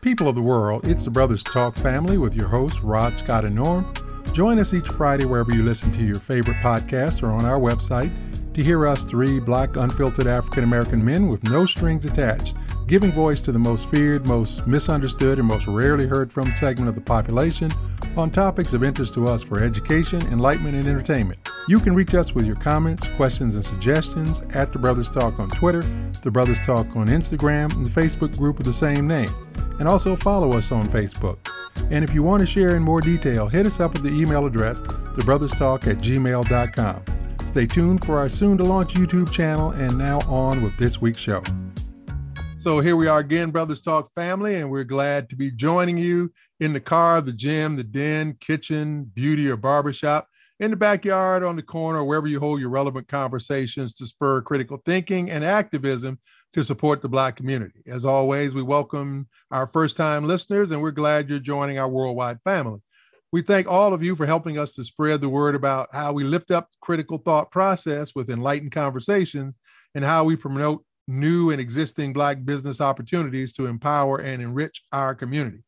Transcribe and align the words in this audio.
People 0.00 0.28
of 0.28 0.36
the 0.36 0.40
world, 0.40 0.86
it's 0.86 1.04
the 1.04 1.10
Brothers 1.10 1.42
Talk 1.42 1.74
family 1.74 2.18
with 2.18 2.36
your 2.36 2.46
hosts, 2.46 2.84
Rod, 2.84 3.18
Scott, 3.18 3.44
and 3.44 3.56
Norm. 3.56 3.84
Join 4.32 4.60
us 4.60 4.72
each 4.72 4.86
Friday 4.86 5.24
wherever 5.24 5.52
you 5.52 5.64
listen 5.64 5.90
to 5.92 6.04
your 6.04 6.20
favorite 6.20 6.56
podcast 6.58 7.24
or 7.24 7.32
on 7.32 7.44
our 7.44 7.58
website 7.58 8.12
to 8.54 8.62
hear 8.62 8.86
us 8.86 9.02
three 9.02 9.40
black, 9.40 9.74
unfiltered 9.74 10.28
African 10.28 10.62
American 10.62 11.04
men 11.04 11.28
with 11.28 11.42
no 11.42 11.66
strings 11.66 12.04
attached, 12.04 12.54
giving 12.86 13.10
voice 13.10 13.40
to 13.40 13.50
the 13.50 13.58
most 13.58 13.90
feared, 13.90 14.28
most 14.28 14.68
misunderstood, 14.68 15.40
and 15.40 15.48
most 15.48 15.66
rarely 15.66 16.06
heard 16.06 16.32
from 16.32 16.54
segment 16.54 16.88
of 16.88 16.94
the 16.94 17.00
population 17.00 17.72
on 18.16 18.30
topics 18.30 18.74
of 18.74 18.84
interest 18.84 19.14
to 19.14 19.26
us 19.26 19.42
for 19.42 19.64
education, 19.64 20.22
enlightenment, 20.28 20.76
and 20.76 20.86
entertainment. 20.86 21.47
You 21.68 21.78
can 21.78 21.94
reach 21.94 22.14
us 22.14 22.34
with 22.34 22.46
your 22.46 22.56
comments, 22.56 23.06
questions, 23.08 23.54
and 23.54 23.62
suggestions 23.62 24.40
at 24.54 24.72
The 24.72 24.78
Brothers 24.78 25.10
Talk 25.10 25.38
on 25.38 25.50
Twitter, 25.50 25.82
The 26.22 26.30
Brothers 26.30 26.58
Talk 26.64 26.96
on 26.96 27.08
Instagram, 27.08 27.70
and 27.74 27.84
the 27.84 27.90
Facebook 27.90 28.34
group 28.38 28.58
of 28.58 28.64
the 28.64 28.72
same 28.72 29.06
name. 29.06 29.28
And 29.78 29.86
also 29.86 30.16
follow 30.16 30.56
us 30.56 30.72
on 30.72 30.86
Facebook. 30.86 31.36
And 31.90 32.02
if 32.02 32.14
you 32.14 32.22
want 32.22 32.40
to 32.40 32.46
share 32.46 32.74
in 32.74 32.82
more 32.82 33.02
detail, 33.02 33.48
hit 33.48 33.66
us 33.66 33.80
up 33.80 33.94
at 33.94 34.02
the 34.02 34.08
email 34.08 34.46
address, 34.46 34.80
thebrotherstalk 34.80 35.86
at 35.86 35.98
gmail.com. 35.98 37.02
Stay 37.46 37.66
tuned 37.66 38.02
for 38.02 38.16
our 38.16 38.30
soon 38.30 38.56
to 38.56 38.64
launch 38.64 38.94
YouTube 38.94 39.30
channel, 39.30 39.72
and 39.72 39.98
now 39.98 40.20
on 40.20 40.62
with 40.62 40.74
this 40.78 41.02
week's 41.02 41.18
show. 41.18 41.42
So 42.56 42.80
here 42.80 42.96
we 42.96 43.08
are 43.08 43.18
again, 43.18 43.50
Brothers 43.50 43.82
Talk 43.82 44.10
family, 44.14 44.56
and 44.56 44.70
we're 44.70 44.84
glad 44.84 45.28
to 45.28 45.36
be 45.36 45.50
joining 45.50 45.98
you 45.98 46.32
in 46.60 46.72
the 46.72 46.80
car, 46.80 47.20
the 47.20 47.30
gym, 47.30 47.76
the 47.76 47.84
den, 47.84 48.38
kitchen, 48.40 49.12
beauty, 49.14 49.50
or 49.50 49.56
barbershop, 49.56 50.28
in 50.60 50.70
the 50.70 50.76
backyard, 50.76 51.42
on 51.42 51.56
the 51.56 51.62
corner, 51.62 52.02
wherever 52.02 52.26
you 52.26 52.40
hold 52.40 52.60
your 52.60 52.70
relevant 52.70 53.06
conversations 53.08 53.94
to 53.94 54.06
spur 54.06 54.42
critical 54.42 54.82
thinking 54.84 55.30
and 55.30 55.44
activism 55.44 56.18
to 56.52 56.64
support 56.64 57.02
the 57.02 57.08
Black 57.08 57.36
community. 57.36 57.80
As 57.86 58.04
always, 58.04 58.54
we 58.54 58.62
welcome 58.62 59.28
our 59.50 59.68
first 59.68 59.96
time 59.96 60.26
listeners, 60.26 60.70
and 60.70 60.82
we're 60.82 60.90
glad 60.90 61.28
you're 61.28 61.38
joining 61.38 61.78
our 61.78 61.88
worldwide 61.88 62.38
family. 62.42 62.80
We 63.30 63.42
thank 63.42 63.68
all 63.68 63.92
of 63.92 64.02
you 64.02 64.16
for 64.16 64.26
helping 64.26 64.58
us 64.58 64.72
to 64.74 64.84
spread 64.84 65.20
the 65.20 65.28
word 65.28 65.54
about 65.54 65.88
how 65.92 66.12
we 66.12 66.24
lift 66.24 66.50
up 66.50 66.70
critical 66.80 67.18
thought 67.18 67.50
process 67.50 68.14
with 68.14 68.30
enlightened 68.30 68.72
conversations 68.72 69.54
and 69.94 70.02
how 70.02 70.24
we 70.24 70.34
promote 70.34 70.84
new 71.06 71.50
and 71.50 71.60
existing 71.60 72.12
Black 72.12 72.44
business 72.44 72.80
opportunities 72.80 73.52
to 73.54 73.66
empower 73.66 74.18
and 74.18 74.42
enrich 74.42 74.82
our 74.92 75.14
community. 75.14 75.62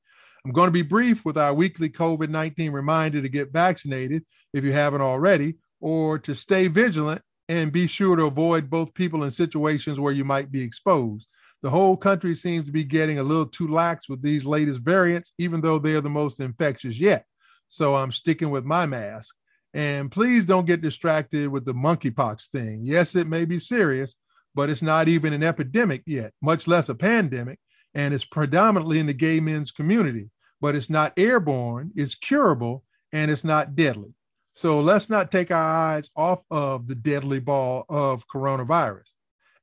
I'm 0.45 0.53
going 0.53 0.69
to 0.69 0.73
be 0.73 0.83
brief 0.83 1.25
with 1.25 1.37
our 1.37 1.53
weekly 1.53 1.91
COVID 1.91 2.29
19 2.29 2.73
reminder 2.73 3.21
to 3.21 3.29
get 3.29 3.53
vaccinated 3.53 4.25
if 4.53 4.65
you 4.65 4.73
haven't 4.73 5.03
already, 5.03 5.57
or 5.81 6.19
to 6.21 6.35
stay 6.35 6.69
vigilant 6.69 7.23
and 7.49 7.73
be 7.73 7.87
sure 7.87 8.17
to 8.17 8.27
avoid 8.27 8.71
both 8.71 8.95
people 8.95 9.25
in 9.25 9.31
situations 9.31 9.99
where 9.99 10.13
you 10.13 10.25
might 10.25 10.51
be 10.51 10.63
exposed. 10.63 11.29
The 11.63 11.71
whole 11.71 11.97
country 11.97 12.35
seems 12.35 12.67
to 12.67 12.73
be 12.73 12.85
getting 12.85 13.19
a 13.19 13.23
little 13.23 13.47
too 13.47 13.69
lax 13.69 14.09
with 14.09 14.23
these 14.23 14.47
latest 14.47 14.81
variants, 14.81 15.33
even 15.37 15.61
though 15.61 15.79
they're 15.79 16.01
the 16.01 16.09
most 16.09 16.41
infectious 16.41 16.99
yet. 16.99 17.27
So 17.69 17.95
I'm 17.95 18.13
sticking 18.13 18.51
with 18.51 18.65
my 18.65 18.87
mask. 18.87 19.35
And 19.75 20.11
please 20.11 20.45
don't 20.47 20.67
get 20.67 20.81
distracted 20.81 21.49
with 21.49 21.65
the 21.65 21.75
monkeypox 21.75 22.49
thing. 22.49 22.81
Yes, 22.83 23.15
it 23.15 23.27
may 23.27 23.45
be 23.45 23.61
serious, 23.61 24.17
but 24.55 24.71
it's 24.71 24.83
not 24.83 25.09
even 25.09 25.33
an 25.33 25.43
epidemic 25.43 26.03
yet, 26.07 26.33
much 26.43 26.67
less 26.67 26.89
a 26.89 26.95
pandemic. 26.95 27.59
And 27.95 28.15
it's 28.15 28.25
predominantly 28.25 28.99
in 28.99 29.07
the 29.07 29.13
gay 29.13 29.41
men's 29.41 29.71
community, 29.71 30.31
but 30.61 30.75
it's 30.75 30.91
not 30.91 31.13
airborne, 31.17 31.91
it's 31.97 32.15
curable, 32.15 32.85
and 33.13 33.31
it's 33.31 33.45
not 33.45 33.75
deadly. 33.75 34.15
So 34.53 34.81
let's 34.81 35.09
not 35.09 35.31
take 35.31 35.51
our 35.51 35.63
eyes 35.63 36.11
off 36.17 36.43
of 36.51 36.87
the 36.87 36.95
deadly 36.95 37.41
ball 37.41 37.85
of 37.89 38.25
coronavirus. 38.29 39.09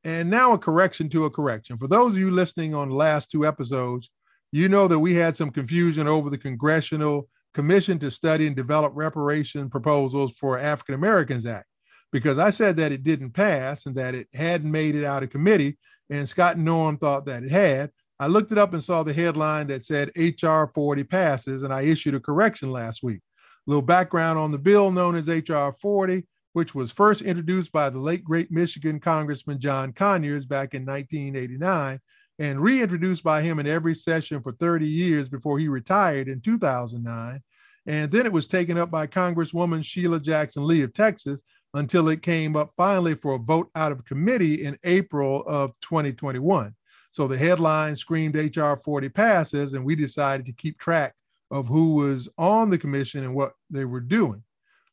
And 0.03 0.29
now 0.29 0.53
a 0.53 0.57
correction 0.57 1.09
to 1.09 1.25
a 1.25 1.29
correction. 1.29 1.77
For 1.77 1.87
those 1.87 2.13
of 2.13 2.19
you 2.19 2.31
listening 2.31 2.73
on 2.73 2.89
the 2.89 2.95
last 2.95 3.29
two 3.29 3.45
episodes, 3.45 4.09
you 4.51 4.69
know 4.69 4.87
that 4.87 4.99
we 4.99 5.13
had 5.15 5.35
some 5.35 5.51
confusion 5.51 6.07
over 6.07 6.29
the 6.29 6.37
Congressional 6.37 7.27
Commission 7.53 7.99
to 7.99 8.11
Study 8.11 8.47
and 8.47 8.55
Develop 8.55 8.93
Reparation 8.95 9.69
Proposals 9.69 10.33
for 10.37 10.57
African 10.57 10.95
Americans 10.95 11.45
Act 11.45 11.65
because 12.11 12.37
I 12.37 12.51
said 12.51 12.77
that 12.77 12.91
it 12.91 13.03
didn't 13.03 13.31
pass 13.31 13.85
and 13.85 13.95
that 13.95 14.15
it 14.15 14.27
hadn't 14.33 14.71
made 14.71 14.95
it 14.95 15.03
out 15.03 15.23
of 15.23 15.29
committee. 15.29 15.77
And 16.09 16.27
Scott 16.27 16.55
and 16.55 16.65
Norm 16.65 16.97
thought 16.97 17.25
that 17.25 17.43
it 17.43 17.51
had. 17.51 17.91
I 18.19 18.27
looked 18.27 18.51
it 18.51 18.57
up 18.57 18.73
and 18.73 18.83
saw 18.83 19.03
the 19.03 19.13
headline 19.13 19.67
that 19.67 19.83
said 19.83 20.11
HR 20.15 20.65
40 20.65 21.03
passes, 21.03 21.63
and 21.63 21.73
I 21.73 21.81
issued 21.81 22.15
a 22.15 22.19
correction 22.19 22.71
last 22.71 23.03
week. 23.03 23.19
A 23.19 23.69
little 23.69 23.83
background 23.83 24.39
on 24.39 24.51
the 24.51 24.57
bill 24.57 24.91
known 24.91 25.15
as 25.15 25.27
HR 25.27 25.69
40, 25.69 26.25
which 26.53 26.73
was 26.73 26.91
first 26.91 27.21
introduced 27.21 27.71
by 27.71 27.89
the 27.89 27.99
late 27.99 28.23
great 28.23 28.51
Michigan 28.51 28.99
Congressman 28.99 29.59
John 29.59 29.93
Conyers 29.93 30.45
back 30.45 30.73
in 30.73 30.83
1989 30.85 31.99
and 32.39 32.61
reintroduced 32.61 33.23
by 33.23 33.41
him 33.41 33.59
in 33.59 33.67
every 33.67 33.93
session 33.93 34.41
for 34.41 34.51
30 34.53 34.87
years 34.87 35.29
before 35.29 35.59
he 35.59 35.67
retired 35.67 36.27
in 36.27 36.41
2009. 36.41 37.41
And 37.85 38.11
then 38.11 38.25
it 38.25 38.33
was 38.33 38.47
taken 38.47 38.77
up 38.77 38.91
by 38.91 39.07
Congresswoman 39.07 39.83
Sheila 39.83 40.19
Jackson 40.19 40.65
Lee 40.65 40.81
of 40.81 40.93
Texas 40.93 41.41
until 41.73 42.09
it 42.09 42.21
came 42.21 42.55
up 42.55 42.71
finally 42.75 43.15
for 43.15 43.35
a 43.35 43.39
vote 43.39 43.69
out 43.75 43.91
of 43.91 44.05
committee 44.05 44.63
in 44.65 44.77
April 44.83 45.43
of 45.47 45.79
2021. 45.81 46.75
So 47.17 47.27
the 47.27 47.35
headline 47.35 47.95
screamed 47.95 48.35
HR 48.35 48.75
40 48.75 49.09
passes, 49.09 49.73
and 49.73 49.83
we 49.83 49.95
decided 49.95 50.45
to 50.45 50.51
keep 50.51 50.77
track 50.77 51.15
of 51.49 51.67
who 51.67 51.95
was 51.95 52.29
on 52.37 52.69
the 52.69 52.77
commission 52.77 53.23
and 53.23 53.33
what 53.33 53.53
they 53.71 53.85
were 53.85 54.01
doing. 54.01 54.43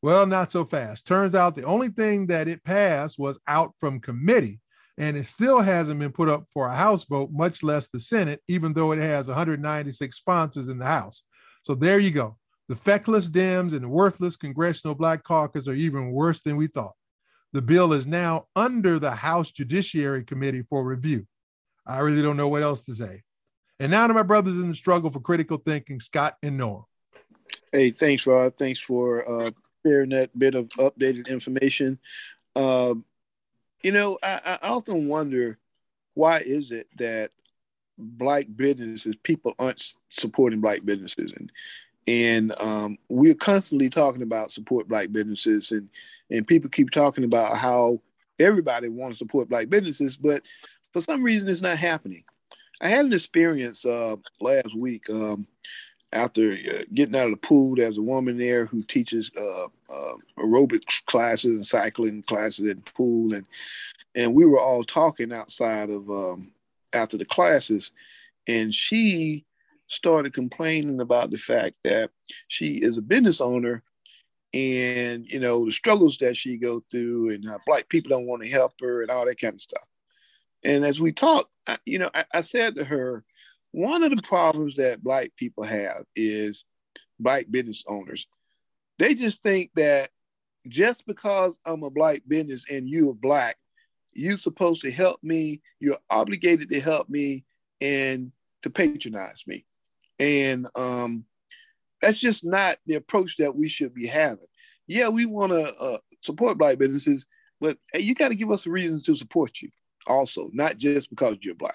Well, 0.00 0.24
not 0.24 0.50
so 0.50 0.64
fast. 0.64 1.06
Turns 1.06 1.34
out 1.34 1.54
the 1.54 1.64
only 1.64 1.90
thing 1.90 2.28
that 2.28 2.48
it 2.48 2.64
passed 2.64 3.18
was 3.18 3.38
out 3.46 3.74
from 3.76 4.00
committee, 4.00 4.60
and 4.96 5.18
it 5.18 5.26
still 5.26 5.60
hasn't 5.60 6.00
been 6.00 6.12
put 6.12 6.30
up 6.30 6.46
for 6.50 6.66
a 6.66 6.74
House 6.74 7.04
vote, 7.04 7.28
much 7.30 7.62
less 7.62 7.88
the 7.88 8.00
Senate, 8.00 8.40
even 8.48 8.72
though 8.72 8.92
it 8.92 9.00
has 9.00 9.28
196 9.28 10.16
sponsors 10.16 10.68
in 10.68 10.78
the 10.78 10.86
House. 10.86 11.24
So 11.60 11.74
there 11.74 11.98
you 11.98 12.10
go. 12.10 12.38
The 12.70 12.76
feckless 12.76 13.28
Dems 13.28 13.74
and 13.74 13.84
the 13.84 13.88
worthless 13.88 14.36
Congressional 14.36 14.94
Black 14.94 15.24
Caucus 15.24 15.68
are 15.68 15.74
even 15.74 16.10
worse 16.10 16.40
than 16.40 16.56
we 16.56 16.68
thought. 16.68 16.94
The 17.52 17.60
bill 17.60 17.92
is 17.92 18.06
now 18.06 18.46
under 18.56 18.98
the 18.98 19.10
House 19.10 19.50
Judiciary 19.50 20.24
Committee 20.24 20.62
for 20.62 20.82
review. 20.82 21.26
I 21.86 21.98
really 21.98 22.22
don't 22.22 22.36
know 22.36 22.48
what 22.48 22.62
else 22.62 22.84
to 22.84 22.94
say. 22.94 23.22
And 23.78 23.90
now 23.90 24.06
to 24.06 24.14
my 24.14 24.22
brothers 24.22 24.56
in 24.56 24.68
the 24.68 24.74
struggle 24.74 25.10
for 25.10 25.20
critical 25.20 25.58
thinking, 25.58 26.00
Scott 26.00 26.36
and 26.42 26.56
Norm. 26.56 26.84
Hey, 27.72 27.90
thanks, 27.90 28.26
Rod. 28.26 28.56
Thanks 28.56 28.80
for 28.80 29.28
uh, 29.28 29.50
sharing 29.84 30.10
that 30.10 30.36
bit 30.38 30.54
of 30.54 30.68
updated 30.70 31.28
information. 31.28 31.98
Uh, 32.54 32.94
you 33.82 33.92
know, 33.92 34.18
I, 34.22 34.58
I 34.62 34.68
often 34.68 35.08
wonder 35.08 35.58
why 36.14 36.38
is 36.38 36.72
it 36.72 36.86
that 36.96 37.30
black 37.98 38.46
businesses, 38.56 39.16
people 39.22 39.54
aren't 39.58 39.94
supporting 40.10 40.60
black 40.60 40.84
businesses, 40.84 41.32
and 41.36 41.52
and 42.06 42.60
um, 42.60 42.98
we're 43.08 43.34
constantly 43.34 43.88
talking 43.88 44.22
about 44.22 44.52
support 44.52 44.88
black 44.88 45.10
businesses 45.12 45.72
and 45.72 45.88
and 46.30 46.46
people 46.46 46.70
keep 46.70 46.90
talking 46.90 47.24
about 47.24 47.56
how 47.56 48.00
everybody 48.38 48.88
wants 48.88 49.18
to 49.18 49.24
support 49.24 49.48
black 49.48 49.68
businesses 49.68 50.16
but 50.16 50.42
for 50.94 51.00
some 51.00 51.24
reason 51.24 51.48
it's 51.48 51.60
not 51.60 51.76
happening. 51.76 52.22
I 52.80 52.88
had 52.88 53.04
an 53.04 53.12
experience 53.12 53.84
uh, 53.84 54.14
last 54.40 54.76
week 54.76 55.10
um, 55.10 55.44
after 56.12 56.52
uh, 56.52 56.84
getting 56.94 57.16
out 57.16 57.26
of 57.26 57.32
the 57.32 57.36
pool 57.36 57.74
there's 57.74 57.98
a 57.98 58.02
woman 58.02 58.38
there 58.38 58.66
who 58.66 58.84
teaches 58.84 59.32
uh, 59.36 59.64
uh 59.92 60.12
aerobics 60.38 61.04
classes 61.06 61.52
and 61.52 61.66
cycling 61.66 62.22
classes 62.22 62.70
at 62.70 62.84
the 62.84 62.92
pool 62.92 63.34
and 63.34 63.44
and 64.14 64.32
we 64.32 64.46
were 64.46 64.60
all 64.60 64.84
talking 64.84 65.32
outside 65.32 65.90
of 65.90 66.08
um, 66.08 66.52
after 66.92 67.16
the 67.16 67.24
classes 67.24 67.90
and 68.46 68.72
she 68.72 69.44
started 69.88 70.32
complaining 70.32 71.00
about 71.00 71.32
the 71.32 71.38
fact 71.38 71.74
that 71.82 72.10
she 72.46 72.74
is 72.76 72.96
a 72.96 73.02
business 73.02 73.40
owner 73.40 73.82
and 74.52 75.26
you 75.26 75.40
know 75.40 75.64
the 75.64 75.72
struggles 75.72 76.16
that 76.18 76.36
she 76.36 76.56
go 76.56 76.80
through 76.92 77.30
and 77.30 77.44
black 77.66 77.88
people 77.88 78.10
don't 78.10 78.28
want 78.28 78.40
to 78.40 78.48
help 78.48 78.72
her 78.80 79.02
and 79.02 79.10
all 79.10 79.26
that 79.26 79.40
kind 79.40 79.54
of 79.54 79.60
stuff 79.60 79.82
and 80.64 80.84
as 80.84 81.00
we 81.00 81.12
talked 81.12 81.50
you 81.86 81.98
know 81.98 82.10
I, 82.14 82.24
I 82.34 82.40
said 82.40 82.76
to 82.76 82.84
her 82.84 83.24
one 83.72 84.02
of 84.02 84.14
the 84.14 84.22
problems 84.22 84.76
that 84.76 85.02
black 85.02 85.30
people 85.36 85.64
have 85.64 86.04
is 86.14 86.64
black 87.18 87.46
business 87.50 87.84
owners. 87.88 88.28
They 89.00 89.14
just 89.14 89.42
think 89.42 89.70
that 89.74 90.10
just 90.68 91.04
because 91.06 91.58
i'm 91.66 91.82
a 91.82 91.90
black 91.90 92.22
business 92.26 92.64
and 92.70 92.88
you 92.88 93.10
are 93.10 93.14
black 93.14 93.56
you're 94.14 94.38
supposed 94.38 94.80
to 94.80 94.90
help 94.90 95.22
me 95.22 95.60
you're 95.78 95.98
obligated 96.08 96.70
to 96.70 96.80
help 96.80 97.06
me 97.10 97.44
and 97.80 98.32
to 98.64 98.70
patronize 98.70 99.44
me. 99.46 99.64
And 100.18 100.66
um, 100.74 101.24
that's 102.00 102.20
just 102.20 102.44
not 102.44 102.78
the 102.86 102.94
approach 102.94 103.36
that 103.36 103.54
we 103.54 103.68
should 103.68 103.94
be 103.94 104.06
having. 104.06 104.46
Yeah, 104.86 105.08
we 105.08 105.26
want 105.26 105.52
to 105.52 105.74
uh, 105.74 105.98
support 106.22 106.58
black 106.58 106.78
businesses, 106.78 107.26
but 107.60 107.78
you 107.94 108.14
got 108.14 108.28
to 108.28 108.34
give 108.34 108.50
us 108.50 108.66
reasons 108.66 109.04
to 109.04 109.14
support 109.14 109.60
you 109.60 109.70
also, 110.06 110.50
not 110.52 110.78
just 110.78 111.10
because 111.10 111.38
you're 111.40 111.54
black. 111.54 111.74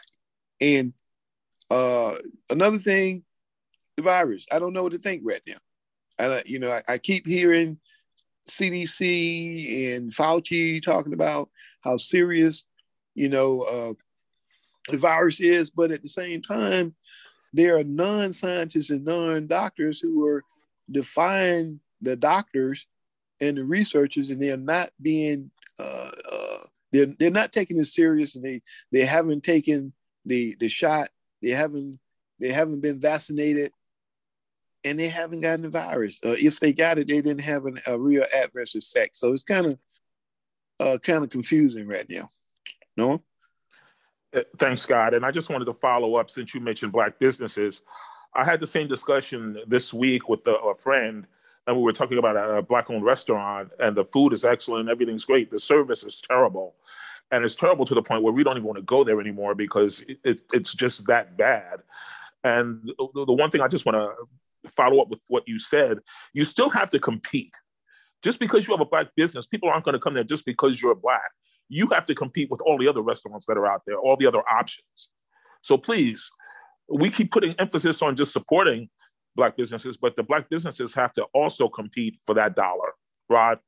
And 0.61 0.93
uh, 1.69 2.15
another 2.49 2.77
thing, 2.77 3.23
the 3.97 4.03
virus. 4.03 4.47
I 4.51 4.59
don't 4.59 4.73
know 4.73 4.83
what 4.83 4.93
to 4.93 4.97
think 4.97 5.21
right 5.25 5.41
now. 5.47 5.55
Uh, 6.17 6.41
you 6.45 6.59
know, 6.59 6.69
I, 6.69 6.93
I 6.93 6.97
keep 6.97 7.27
hearing 7.27 7.79
CDC 8.47 9.95
and 9.95 10.11
Fauci 10.11 10.81
talking 10.81 11.13
about 11.13 11.49
how 11.81 11.97
serious, 11.97 12.65
you 13.15 13.29
know, 13.29 13.61
uh, 13.61 13.93
the 14.91 14.97
virus 14.97 15.39
is, 15.39 15.69
but 15.69 15.91
at 15.91 16.01
the 16.01 16.09
same 16.09 16.41
time, 16.41 16.95
there 17.53 17.77
are 17.77 17.83
non-scientists 17.83 18.89
and 18.89 19.05
non-doctors 19.05 19.99
who 19.99 20.25
are 20.25 20.43
defying 20.91 21.79
the 22.01 22.15
doctors 22.15 22.87
and 23.41 23.57
the 23.57 23.63
researchers, 23.63 24.29
and 24.29 24.41
they're 24.41 24.57
not 24.57 24.89
being 25.01 25.49
uh, 25.79 26.11
they're 26.91 27.13
they're 27.19 27.31
not 27.31 27.51
taking 27.51 27.79
it 27.79 27.85
serious, 27.85 28.35
and 28.35 28.43
they 28.43 28.61
they 28.91 29.05
haven't 29.05 29.43
taken 29.43 29.93
the 30.25 30.55
the 30.59 30.69
shot. 30.69 31.09
They 31.41 31.51
haven't 31.51 31.99
they 32.39 32.49
haven't 32.49 32.81
been 32.81 32.99
vaccinated, 32.99 33.71
and 34.83 34.99
they 34.99 35.07
haven't 35.07 35.41
gotten 35.41 35.63
the 35.63 35.69
virus. 35.69 36.19
Uh, 36.25 36.35
if 36.37 36.59
they 36.59 36.73
got 36.73 36.99
it, 36.99 37.07
they 37.07 37.21
didn't 37.21 37.41
have 37.41 37.65
an, 37.65 37.79
a 37.87 37.99
real 37.99 38.25
adverse 38.35 38.75
effect. 38.75 39.17
So 39.17 39.33
it's 39.33 39.43
kind 39.43 39.65
of 39.65 39.79
uh, 40.79 40.97
kind 41.03 41.23
of 41.23 41.29
confusing 41.29 41.87
right 41.87 42.05
now. 42.09 42.29
No. 42.95 43.21
Uh, 44.33 44.41
thanks, 44.57 44.81
Scott. 44.81 45.13
And 45.13 45.25
I 45.25 45.31
just 45.31 45.49
wanted 45.49 45.65
to 45.65 45.73
follow 45.73 46.15
up 46.15 46.29
since 46.29 46.53
you 46.53 46.61
mentioned 46.61 46.91
black 46.91 47.19
businesses. 47.19 47.81
I 48.33 48.45
had 48.45 48.59
the 48.59 48.67
same 48.67 48.87
discussion 48.87 49.57
this 49.67 49.93
week 49.93 50.29
with 50.29 50.45
a, 50.47 50.55
a 50.55 50.75
friend, 50.75 51.25
and 51.69 51.77
we 51.77 51.83
were 51.83 51.93
talking 51.93 52.17
about 52.17 52.35
a, 52.35 52.63
black-owned 52.63 53.05
restaurant, 53.05 53.71
and 53.79 53.95
the 53.95 54.03
food 54.03 54.33
is 54.33 54.43
excellent, 54.43 54.89
everything's 54.89 55.23
great. 55.23 55.51
The 55.51 55.59
service 55.59 56.03
is 56.03 56.19
terrible, 56.19 56.73
and 57.29 57.45
it's 57.45 57.53
terrible 57.53 57.85
to 57.85 57.93
the 57.93 58.01
point 58.01 58.23
where 58.23 58.33
we 58.33 58.43
don't 58.43 58.57
even 58.57 58.65
want 58.65 58.77
to 58.77 58.83
go 58.83 59.03
there 59.03 59.21
anymore 59.21 59.53
because 59.53 60.01
it, 60.01 60.17
it, 60.23 60.41
it's 60.51 60.73
just 60.73 61.05
that 61.05 61.37
bad. 61.37 61.81
And 62.43 62.91
the, 62.97 63.25
the 63.27 63.33
one 63.33 63.51
thing 63.51 63.61
I 63.61 63.67
just 63.67 63.85
want 63.85 63.97
to 63.97 64.71
follow 64.71 64.99
up 64.99 65.09
with 65.09 65.19
what 65.27 65.47
you 65.47 65.59
said, 65.59 65.99
you 66.33 66.43
still 66.43 66.71
have 66.71 66.89
to 66.89 66.99
compete. 66.99 67.53
Just 68.23 68.39
because 68.39 68.67
you 68.67 68.73
have 68.73 68.81
a 68.81 68.89
black 68.89 69.09
business, 69.15 69.45
people 69.45 69.69
aren't 69.69 69.85
going 69.85 69.93
to 69.93 69.99
come 69.99 70.15
there 70.15 70.23
just 70.23 70.47
because 70.47 70.81
you're 70.81 70.95
black. 70.95 71.29
You 71.69 71.87
have 71.93 72.05
to 72.05 72.15
compete 72.15 72.49
with 72.49 72.61
all 72.61 72.79
the 72.79 72.87
other 72.87 73.01
restaurants 73.01 73.45
that 73.45 73.57
are 73.57 73.67
out 73.67 73.83
there, 73.85 73.99
all 73.99 74.17
the 74.17 74.25
other 74.25 74.41
options. 74.51 75.11
So 75.61 75.77
please, 75.77 76.31
we 76.91 77.11
keep 77.11 77.31
putting 77.31 77.53
emphasis 77.59 78.01
on 78.01 78.15
just 78.15 78.33
supporting 78.33 78.89
black 79.35 79.57
businesses, 79.57 79.97
but 79.97 80.15
the 80.15 80.23
black 80.23 80.49
businesses 80.49 80.93
have 80.93 81.13
to 81.13 81.23
also 81.33 81.67
compete 81.67 82.17
for 82.25 82.35
that 82.35 82.55
dollar. 82.55 82.93
Rod. 83.29 83.59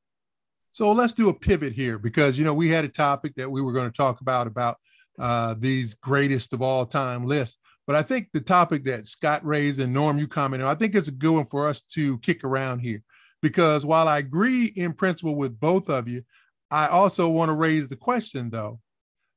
So 0.72 0.92
let's 0.92 1.12
do 1.12 1.28
a 1.28 1.34
pivot 1.34 1.72
here 1.72 1.98
because 1.98 2.38
you 2.38 2.44
know 2.44 2.54
we 2.54 2.68
had 2.68 2.84
a 2.84 2.88
topic 2.88 3.34
that 3.36 3.50
we 3.50 3.62
were 3.62 3.72
going 3.72 3.90
to 3.90 3.96
talk 3.96 4.20
about 4.20 4.46
about 4.46 4.78
uh, 5.18 5.54
these 5.58 5.94
greatest 5.94 6.52
of 6.52 6.62
all 6.62 6.86
time 6.86 7.26
lists. 7.26 7.58
But 7.86 7.96
I 7.96 8.02
think 8.02 8.28
the 8.32 8.40
topic 8.40 8.84
that 8.84 9.06
Scott 9.06 9.44
raised 9.44 9.80
and 9.80 9.92
Norm, 9.92 10.18
you 10.18 10.28
commented, 10.28 10.66
on, 10.66 10.72
I 10.72 10.78
think 10.78 10.94
it's 10.94 11.08
a 11.08 11.12
good 11.12 11.32
one 11.32 11.46
for 11.46 11.68
us 11.68 11.82
to 11.94 12.18
kick 12.18 12.44
around 12.44 12.80
here. 12.80 13.02
Because 13.40 13.84
while 13.84 14.06
I 14.06 14.18
agree 14.18 14.66
in 14.66 14.92
principle 14.92 15.34
with 15.34 15.58
both 15.58 15.90
of 15.90 16.06
you, 16.06 16.22
I 16.70 16.86
also 16.86 17.28
want 17.28 17.48
to 17.48 17.54
raise 17.54 17.88
the 17.88 17.96
question, 17.96 18.50
though, 18.50 18.80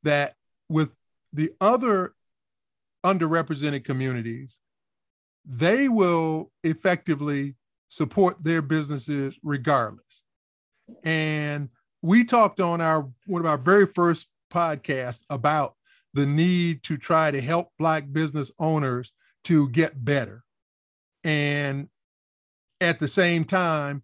that 0.04 0.36
with 0.69 0.94
the 1.33 1.51
other 1.60 2.13
underrepresented 3.04 3.83
communities, 3.83 4.60
they 5.45 5.88
will 5.88 6.51
effectively 6.63 7.56
support 7.89 8.44
their 8.44 8.62
businesses 8.62 9.38
regardless. 9.44 10.24
And 11.03 11.69
we 12.01 12.25
talked 12.25 12.59
on 12.59 12.81
our 12.81 13.09
one 13.25 13.42
of 13.42 13.45
our 13.45 13.57
very 13.57 13.86
first 13.86 14.27
podcasts 14.51 15.21
about 15.30 15.75
the 16.13 16.25
need 16.25 16.83
to 16.83 16.97
try 16.97 17.31
to 17.31 17.42
help 17.42 17.69
black 17.77 18.12
business 18.12 18.51
owners 18.59 19.12
to 19.44 19.69
get 19.69 20.03
better. 20.03 20.44
And 21.24 21.89
at 22.81 23.00
the 23.00 23.07
same 23.07 23.45
time 23.45 24.03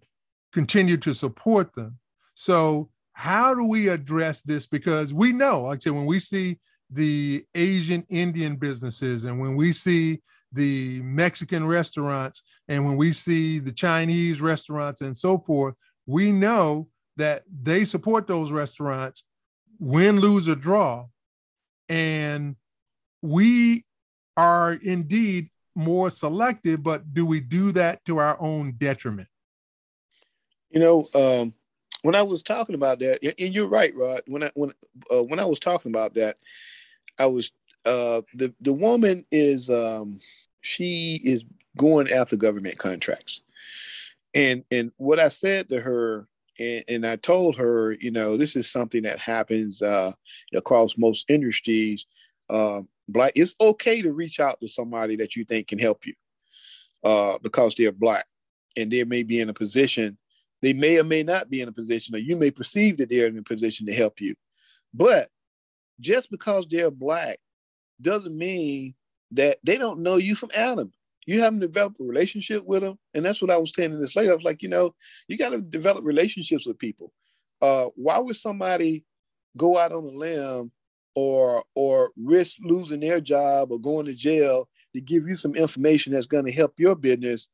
continue 0.52 0.98
to 0.98 1.14
support 1.14 1.74
them. 1.76 1.98
So 2.34 2.90
how 3.14 3.54
do 3.54 3.64
we 3.64 3.88
address 3.88 4.42
this? 4.42 4.66
Because 4.66 5.14
we 5.14 5.32
know 5.32 5.64
like 5.64 5.78
i 5.78 5.80
said 5.80 5.94
when 5.94 6.06
we 6.06 6.20
see 6.20 6.60
the 6.90 7.46
asian 7.56 8.06
indian 8.10 8.58
businesses 8.58 9.24
and 9.24 9.40
when 9.40 9.56
we 9.56 9.72
see 9.72 10.20
the 10.52 11.02
mexican 11.02 11.66
restaurants 11.66 12.44
and 12.68 12.86
when 12.86 12.98
we 12.98 13.12
see 13.12 13.60
the 13.60 13.72
chinese 13.72 14.42
restaurants 14.42 15.02
and 15.02 15.16
so 15.16 15.38
forth 15.38 15.76
we 16.06 16.32
know 16.32 16.88
that 17.18 17.44
they 17.62 17.86
support 17.86 18.28
those 18.28 18.52
restaurants 18.52 19.24
win 19.80 20.20
lose 20.20 20.48
or 20.48 20.56
draw 20.56 21.06
and 21.90 22.56
we 23.22 23.86
are 24.38 24.74
indeed 24.74 25.50
more 25.76 26.10
selective, 26.10 26.84
but 26.84 27.14
do 27.14 27.26
we 27.26 27.40
do 27.40 27.72
that 27.74 28.04
to 28.06 28.18
our 28.18 28.40
own 28.42 28.74
detriment? 28.78 29.28
You 30.70 30.80
know, 30.80 31.08
um, 31.14 31.54
when 32.02 32.16
I 32.16 32.22
was 32.22 32.44
talking 32.44 32.76
about 32.76 33.00
that, 33.00 33.20
and 33.24 33.54
you're 33.54 33.68
right, 33.68 33.94
Rod. 33.96 34.22
When 34.28 34.44
I 34.44 34.52
when 34.54 34.72
uh, 35.14 35.24
when 35.24 35.40
I 35.40 35.46
was 35.46 35.60
talking 35.60 35.92
about 35.92 36.14
that, 36.16 36.38
I 37.20 37.26
was 37.26 37.52
uh, 37.86 38.22
the 38.34 38.54
the 38.62 38.74
woman 38.74 39.26
is 39.32 39.70
um, 39.70 40.20
she 40.62 41.22
is 41.24 41.44
going 41.78 42.12
after 42.12 42.36
government 42.36 42.78
contracts, 42.78 43.42
and 44.34 44.64
and 44.72 44.92
what 44.98 45.20
I 45.20 45.30
said 45.30 45.70
to 45.70 45.80
her 45.80 46.28
and, 46.60 46.84
and, 46.88 47.08
I 47.08 47.16
told 47.16 47.56
her, 47.56 47.94
you 48.00 48.12
know, 48.12 48.38
this 48.38 48.56
is 48.56 48.70
something 48.70 49.04
that 49.04 49.20
happens 49.20 49.82
uh, 49.82 50.12
across 50.56 50.98
most 50.98 51.30
industries. 51.30 52.06
Uh, 52.50 52.82
black, 53.08 53.32
it's 53.36 53.56
okay 53.60 54.02
to 54.02 54.12
reach 54.12 54.40
out 54.40 54.60
to 54.62 54.68
somebody 54.68 55.16
that 55.16 55.36
you 55.36 55.46
think 55.46 55.68
can 55.68 55.80
help 55.80 56.06
you 56.06 56.14
uh, 57.04 57.38
because 57.42 57.76
they're 57.76 57.92
black, 57.92 58.26
and 58.78 58.92
they 58.92 59.04
may 59.04 59.24
be 59.24 59.40
in 59.40 59.50
a 59.50 59.54
position. 59.54 60.18
They 60.62 60.74
may 60.74 61.00
or 61.00 61.04
may 61.04 61.24
not 61.24 61.50
be 61.50 61.62
in 61.62 61.70
a 61.70 61.74
position, 61.74 62.16
or 62.16 62.20
you 62.20 62.36
may 62.36 62.52
perceive 62.52 62.98
that 62.98 63.10
they're 63.10 63.28
in 63.28 63.38
a 63.38 63.44
position 63.44 63.86
to 63.88 63.94
help 63.94 64.22
you. 64.22 64.36
But 64.94 65.30
just 66.00 66.30
because 66.30 66.68
they're 66.70 66.92
black 66.92 67.40
doesn't 68.02 68.38
mean 68.38 68.94
that 69.32 69.58
they 69.64 69.78
don't 69.78 70.00
know 70.00 70.18
you 70.18 70.36
from 70.36 70.52
Adam 70.54 70.92
you 71.26 71.42
haven't 71.42 71.60
developed 71.60 72.00
a 72.00 72.04
relationship 72.04 72.66
with 72.66 72.82
them. 72.82 72.98
And 73.14 73.26
that's 73.26 73.42
what 73.42 73.52
I 73.52 73.58
was 73.58 73.72
telling 73.72 74.00
this 74.00 74.16
lady. 74.16 74.30
I 74.30 74.36
was 74.36 74.44
like, 74.44 74.62
you 74.62 74.70
know, 74.70 74.96
you 75.28 75.38
got 75.38 75.50
to 75.50 75.62
develop 75.62 76.04
relationships 76.04 76.66
with 76.66 76.80
people. 76.80 77.14
Uh, 77.62 77.86
why 77.96 78.18
would 78.18 78.36
somebody 78.36 79.06
go 79.58 79.78
out 79.78 79.92
on 79.92 80.04
a 80.04 80.08
limb 80.08 80.72
or 81.14 81.64
or 81.76 82.12
risk 82.18 82.58
losing 82.62 83.02
their 83.02 83.22
job 83.22 83.72
or 83.72 83.80
going 83.80 84.06
to 84.08 84.14
jail 84.14 84.68
to 84.96 85.02
give 85.02 85.28
you 85.28 85.36
some 85.36 85.56
information 85.56 86.14
that's 86.14 86.26
going 86.26 86.46
to 86.46 86.52
help 86.52 86.74
your 86.78 86.96
business? 86.96 87.50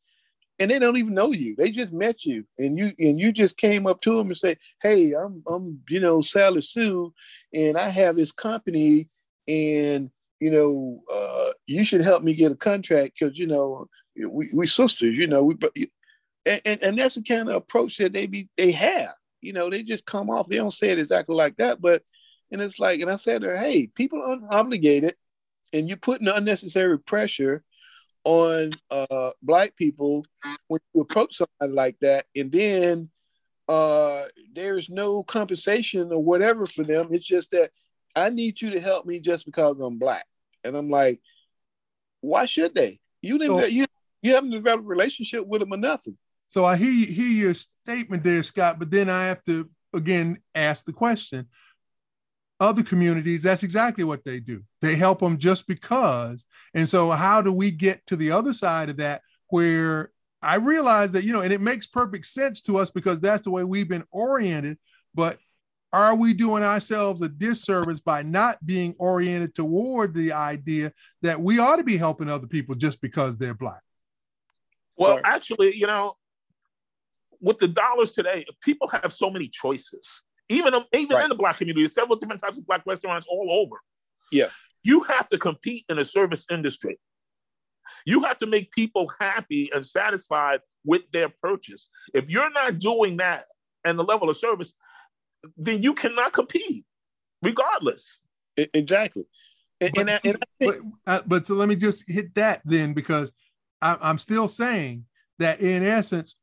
And 0.60 0.72
they 0.72 0.80
don't 0.80 0.98
even 0.98 1.14
know 1.14 1.32
you. 1.32 1.56
They 1.56 1.70
just 1.70 1.92
met 1.92 2.26
you, 2.26 2.44
and 2.58 2.80
you 2.80 2.92
and 2.98 3.20
you 3.20 3.32
just 3.32 3.58
came 3.58 3.86
up 3.86 4.02
to 4.02 4.18
them 4.18 4.28
and 4.28 4.38
say, 4.38 4.56
"Hey, 4.82 5.14
I'm 5.14 5.44
I'm 5.48 5.80
you 5.88 6.00
know 6.00 6.22
Sally 6.22 6.62
Sue, 6.62 7.14
and 7.54 7.78
I 7.78 7.90
have 7.90 8.16
this 8.16 8.32
company, 8.32 9.06
and 9.48 10.10
you 10.40 10.52
know, 10.52 11.02
uh, 11.14 11.52
you 11.66 11.84
should 11.84 12.02
help 12.02 12.24
me 12.24 12.34
get 12.34 12.52
a 12.52 12.56
contract 12.56 13.16
because 13.20 13.38
you 13.38 13.48
know 13.48 13.88
we 14.16 14.50
we 14.54 14.68
sisters, 14.68 15.18
you 15.18 15.28
know, 15.28 15.44
we 15.44 15.56
and, 16.46 16.62
and, 16.66 16.84
and 16.84 17.00
that's 17.00 17.16
the 17.16 17.24
kind 17.24 17.50
of 17.50 17.56
approach 17.56 17.98
that 17.98 18.14
they 18.14 18.28
be 18.28 18.50
they 18.58 18.72
have. 18.72 19.14
You 19.42 19.54
know, 19.54 19.70
they 19.70 19.84
just 19.84 20.06
come 20.06 20.30
off. 20.30 20.48
They 20.48 20.58
don't 20.58 20.72
say 20.72 20.90
it 20.90 21.00
exactly 21.00 21.36
like 21.36 21.58
that, 21.58 21.82
but 21.82 22.04
and 22.52 22.62
it's 22.62 22.80
like, 22.80 23.02
and 23.02 23.12
I 23.12 23.18
said 23.18 23.42
to 23.42 23.50
her, 23.50 23.58
hey, 23.58 23.88
people 23.88 24.22
are 24.24 24.58
obligated, 24.58 25.16
and 25.74 25.88
you're 25.88 25.98
putting 25.98 26.28
unnecessary 26.28 26.98
pressure 27.00 27.64
on 28.24 28.72
uh, 28.90 29.32
black 29.42 29.76
people 29.76 30.26
when 30.68 30.80
you 30.94 31.02
approach 31.02 31.36
somebody 31.36 31.76
like 31.76 31.98
that, 32.02 32.26
and 32.36 32.52
then 32.52 33.10
uh, 33.68 34.24
there's 34.54 34.90
no 34.90 35.24
compensation 35.24 36.12
or 36.12 36.24
whatever 36.24 36.66
for 36.66 36.84
them. 36.84 37.08
It's 37.12 37.26
just 37.26 37.52
that 37.52 37.72
I 38.16 38.30
need 38.30 38.62
you 38.62 38.72
to 38.72 38.80
help 38.80 39.06
me 39.06 39.20
just 39.20 39.46
because 39.46 39.78
I'm 39.80 40.00
black. 40.00 40.26
And 40.68 40.78
I'm 40.78 40.90
like, 40.90 41.22
why 42.22 42.46
should 42.46 42.76
they? 42.76 43.00
You 43.22 43.38
didn't 43.38 43.60
so, 43.60 43.66
you 43.66 43.86
you 44.22 44.34
haven't 44.34 44.52
developed 44.52 44.86
a 44.86 44.90
relationship 44.90 45.46
with 45.46 45.62
them 45.62 45.74
or 45.74 45.78
nothing. 45.78 46.18
So 46.50 46.66
I 46.66 46.78
hear 46.78 47.06
hear 47.06 47.28
your 47.28 47.54
statement 47.54 48.24
there, 48.24 48.44
Scott, 48.44 48.80
but 48.80 48.92
then 48.92 49.10
I 49.10 49.26
have 49.26 49.44
to 49.46 49.70
again 49.94 50.40
ask 50.56 50.86
the 50.86 50.94
question. 50.94 51.48
Other 52.60 52.82
communities, 52.82 53.44
that's 53.44 53.62
exactly 53.62 54.04
what 54.04 54.24
they 54.24 54.40
do. 54.40 54.64
They 54.82 54.96
help 54.96 55.20
them 55.20 55.38
just 55.38 55.68
because. 55.68 56.44
And 56.74 56.90
so 56.90 57.12
how 57.12 57.42
do 57.44 57.52
we 57.52 57.70
get 57.70 58.04
to 58.08 58.16
the 58.16 58.32
other 58.32 58.52
side 58.52 58.90
of 58.90 58.98
that 58.98 59.22
where 59.50 60.12
I 60.42 60.56
realize 60.56 61.12
that, 61.12 61.24
you 61.24 61.34
know, 61.34 61.42
and 61.42 61.54
it 61.54 61.62
makes 61.62 61.86
perfect 61.86 62.26
sense 62.26 62.62
to 62.64 62.78
us 62.78 62.90
because 62.90 63.20
that's 63.20 63.44
the 63.44 63.52
way 63.52 63.64
we've 63.64 63.88
been 63.88 64.06
oriented, 64.12 64.80
but 65.14 65.38
are 65.94 66.16
we 66.16 66.34
doing 66.34 66.64
ourselves 66.64 67.22
a 67.22 67.30
disservice 67.30 68.00
by 68.00 68.22
not 68.22 68.64
being 68.66 68.94
oriented 69.00 69.56
toward 69.56 70.14
the 70.14 70.34
idea 70.34 70.92
that 71.22 71.42
we 71.42 71.60
ought 71.60 71.78
to 71.78 71.84
be 71.84 71.98
helping 71.98 72.30
other 72.30 72.48
people 72.48 72.76
just 72.76 73.00
because 73.02 73.38
they're 73.38 73.54
black? 73.54 73.82
Well, 74.98 75.20
actually, 75.24 75.76
you 75.76 75.88
know, 75.88 76.16
with 77.40 77.60
the 77.60 77.68
dollars 77.68 78.12
today, 78.12 78.46
people 78.62 78.88
have 78.88 79.14
so 79.14 79.30
many 79.30 79.48
choices. 79.48 80.24
Even 80.50 80.74
um, 80.74 80.86
even 80.94 81.16
right. 81.16 81.24
in 81.24 81.30
the 81.30 81.36
black 81.36 81.58
community, 81.58 81.88
several 81.88 82.18
different 82.18 82.42
types 82.42 82.58
of 82.58 82.66
black 82.66 82.82
restaurants 82.86 83.28
all 83.30 83.50
over. 83.52 83.76
Yeah, 84.32 84.48
you 84.84 85.02
have 85.02 85.28
to 85.30 85.38
compete 85.38 85.86
in 85.90 86.00
a 86.00 86.06
service 86.06 86.46
industry. 86.50 87.00
You 88.06 88.24
have 88.24 88.38
to 88.40 88.46
make 88.48 88.72
people 88.72 89.12
happy 89.20 89.70
and 89.74 89.86
satisfied 89.86 90.62
with 90.86 91.10
their 91.12 91.30
purchase. 91.30 91.90
If 92.14 92.30
you're 92.30 92.50
not 92.50 92.80
doing 92.80 93.18
that 93.18 93.44
and 93.84 94.00
the 94.00 94.04
level 94.04 94.30
of 94.30 94.38
service, 94.38 94.74
then 95.56 95.84
you 95.84 95.94
cannot 95.94 96.34
compete, 96.34 96.86
regardless. 97.42 98.20
Exactly. 98.58 99.26
And, 99.80 99.92
but, 99.94 100.02
and, 100.02 100.10
I, 100.10 100.20
and 100.26 100.38
I 100.38 100.66
think, 100.66 100.84
but, 101.06 101.14
uh, 101.14 101.22
but 101.26 101.48
so 101.48 101.56
let 101.56 101.70
me 101.70 101.76
just 101.76 102.04
hit 102.08 102.34
that 102.36 102.62
then 102.66 102.94
because 102.94 103.32
I, 103.82 103.98
I'm 104.02 104.18
still 104.18 104.48
saying 104.48 105.06
that 105.40 105.60
in 105.60 105.84
essence, 105.84 106.36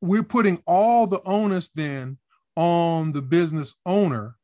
we're 0.00 0.22
putting 0.22 0.62
all 0.66 1.06
the 1.06 1.22
onus 1.24 1.70
then 1.70 2.18
on 2.54 3.12
the 3.12 3.22
business 3.22 3.74
owner. 3.84 4.36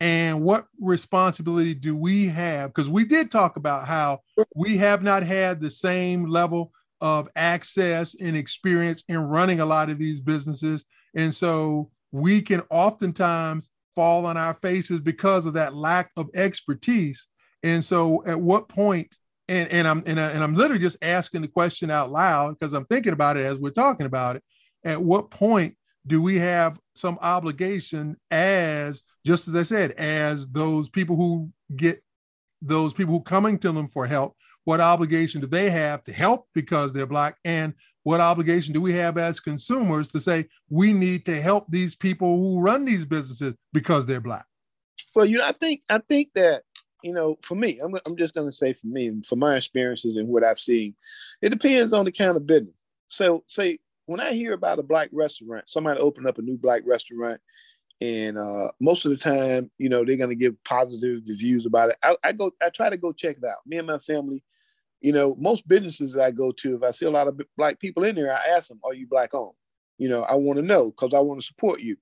And 0.00 0.42
what 0.42 0.66
responsibility 0.80 1.74
do 1.74 1.96
we 1.96 2.26
have? 2.26 2.70
Because 2.70 2.90
we 2.90 3.04
did 3.04 3.30
talk 3.30 3.56
about 3.56 3.86
how 3.86 4.22
we 4.54 4.76
have 4.78 5.02
not 5.02 5.22
had 5.22 5.60
the 5.60 5.70
same 5.70 6.26
level 6.26 6.72
of 7.00 7.28
access 7.36 8.14
and 8.20 8.36
experience 8.36 9.04
in 9.08 9.18
running 9.18 9.60
a 9.60 9.66
lot 9.66 9.90
of 9.90 9.98
these 9.98 10.20
businesses. 10.20 10.84
And 11.14 11.32
so 11.34 11.90
we 12.12 12.42
can 12.42 12.62
oftentimes 12.70 13.68
fall 13.94 14.26
on 14.26 14.36
our 14.36 14.54
faces 14.54 15.00
because 15.00 15.46
of 15.46 15.54
that 15.54 15.74
lack 15.74 16.10
of 16.16 16.30
expertise. 16.34 17.26
And 17.62 17.84
so 17.84 18.22
at 18.26 18.40
what 18.40 18.68
point 18.68 19.16
and, 19.48 19.68
and 19.70 19.88
I'm 19.88 20.02
and, 20.06 20.20
I, 20.20 20.30
and 20.30 20.44
I'm 20.44 20.54
literally 20.54 20.80
just 20.80 21.02
asking 21.02 21.42
the 21.42 21.48
question 21.48 21.90
out 21.90 22.10
loud 22.10 22.58
because 22.58 22.72
I'm 22.72 22.84
thinking 22.86 23.12
about 23.12 23.36
it 23.36 23.44
as 23.44 23.56
we're 23.56 23.70
talking 23.70 24.06
about 24.06 24.36
it. 24.36 24.44
At 24.84 25.02
what 25.02 25.30
point 25.30 25.76
do 26.06 26.22
we 26.22 26.38
have 26.38 26.78
some 26.94 27.18
obligation 27.20 28.16
as 28.30 29.02
just 29.26 29.48
as 29.48 29.56
I 29.56 29.62
said, 29.62 29.92
as 29.92 30.48
those 30.50 30.88
people 30.88 31.16
who 31.16 31.50
get 31.74 32.02
those 32.60 32.92
people 32.92 33.14
who 33.14 33.22
coming 33.22 33.58
to 33.58 33.72
them 33.72 33.88
for 33.88 34.06
help, 34.06 34.36
what 34.64 34.80
obligation 34.80 35.40
do 35.40 35.46
they 35.46 35.70
have 35.70 36.02
to 36.04 36.12
help 36.12 36.46
because 36.54 36.92
they're 36.92 37.06
black? 37.06 37.36
And 37.44 37.74
what 38.04 38.20
obligation 38.20 38.74
do 38.74 38.80
we 38.80 38.92
have 38.94 39.16
as 39.18 39.40
consumers 39.40 40.08
to 40.10 40.20
say 40.20 40.48
we 40.68 40.92
need 40.92 41.24
to 41.26 41.40
help 41.40 41.66
these 41.68 41.94
people 41.94 42.36
who 42.36 42.60
run 42.60 42.84
these 42.84 43.04
businesses 43.04 43.54
because 43.72 44.06
they're 44.06 44.20
black? 44.20 44.46
Well, 45.14 45.26
you 45.26 45.38
know, 45.38 45.46
I 45.46 45.52
think 45.52 45.82
I 45.88 45.98
think 45.98 46.30
that 46.34 46.62
you 47.02 47.12
know, 47.12 47.36
for 47.42 47.56
me, 47.56 47.78
I'm, 47.82 47.94
I'm 48.06 48.16
just 48.16 48.34
going 48.34 48.48
to 48.48 48.56
say 48.56 48.72
for 48.72 48.86
me, 48.86 49.12
from 49.28 49.40
my 49.40 49.56
experiences 49.56 50.16
and 50.16 50.28
what 50.28 50.44
I've 50.44 50.58
seen, 50.58 50.94
it 51.42 51.50
depends 51.50 51.92
on 51.92 52.04
the 52.04 52.12
kind 52.12 52.36
of 52.36 52.46
business. 52.46 52.74
So, 53.08 53.42
say 53.46 53.78
when 54.06 54.20
I 54.20 54.32
hear 54.32 54.52
about 54.52 54.78
a 54.78 54.82
black 54.82 55.08
restaurant, 55.12 55.68
somebody 55.68 56.00
opened 56.00 56.26
up 56.26 56.38
a 56.38 56.42
new 56.42 56.56
black 56.56 56.82
restaurant, 56.86 57.40
and 58.00 58.38
uh, 58.38 58.70
most 58.80 59.04
of 59.04 59.10
the 59.10 59.16
time, 59.16 59.70
you 59.78 59.88
know, 59.88 60.04
they're 60.04 60.16
going 60.16 60.30
to 60.30 60.36
give 60.36 60.62
positive 60.64 61.22
reviews 61.26 61.66
about 61.66 61.90
it. 61.90 61.96
I, 62.02 62.16
I, 62.24 62.32
go, 62.32 62.50
I 62.60 62.70
try 62.70 62.90
to 62.90 62.96
go 62.96 63.12
check 63.12 63.36
it 63.36 63.44
out. 63.44 63.58
Me 63.66 63.78
and 63.78 63.86
my 63.86 63.98
family, 63.98 64.42
you 65.02 65.12
know, 65.12 65.34
most 65.38 65.66
businesses 65.66 66.16
I 66.16 66.30
go 66.30 66.52
to, 66.52 66.76
if 66.76 66.82
I 66.82 66.92
see 66.92 67.06
a 67.06 67.10
lot 67.10 67.28
of 67.28 67.40
black 67.56 67.80
people 67.80 68.04
in 68.04 68.14
there, 68.14 68.32
I 68.32 68.56
ask 68.56 68.68
them, 68.68 68.80
"Are 68.84 68.94
you 68.94 69.06
black 69.06 69.34
owned?" 69.34 69.54
You 69.98 70.08
know, 70.08 70.22
I 70.22 70.36
want 70.36 70.58
to 70.58 70.64
know 70.64 70.90
because 70.90 71.12
I 71.12 71.20
want 71.20 71.40
to 71.40 71.46
support 71.46 71.80
you. 71.80 71.96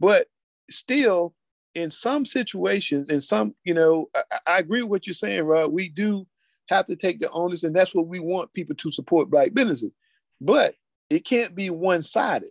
But 0.00 0.26
still, 0.70 1.34
in 1.74 1.90
some 1.90 2.24
situations, 2.24 3.08
in 3.10 3.20
some, 3.20 3.54
you 3.64 3.74
know, 3.74 4.08
I, 4.14 4.38
I, 4.46 4.58
agree 4.58 4.82
with 4.82 4.90
what 4.90 5.06
you're 5.06 5.14
saying, 5.14 5.42
Rod. 5.42 5.72
We 5.72 5.88
do 5.88 6.26
have 6.68 6.86
to 6.86 6.96
take 6.96 7.20
the 7.20 7.30
onus, 7.30 7.64
and 7.64 7.76
that's 7.76 7.94
what 7.94 8.08
we 8.08 8.18
want 8.18 8.52
people 8.54 8.76
to 8.76 8.92
support 8.92 9.30
black 9.30 9.54
businesses. 9.54 9.92
But 10.40 10.74
it 11.10 11.24
can't 11.24 11.54
be 11.54 11.70
one-sided. 11.70 12.50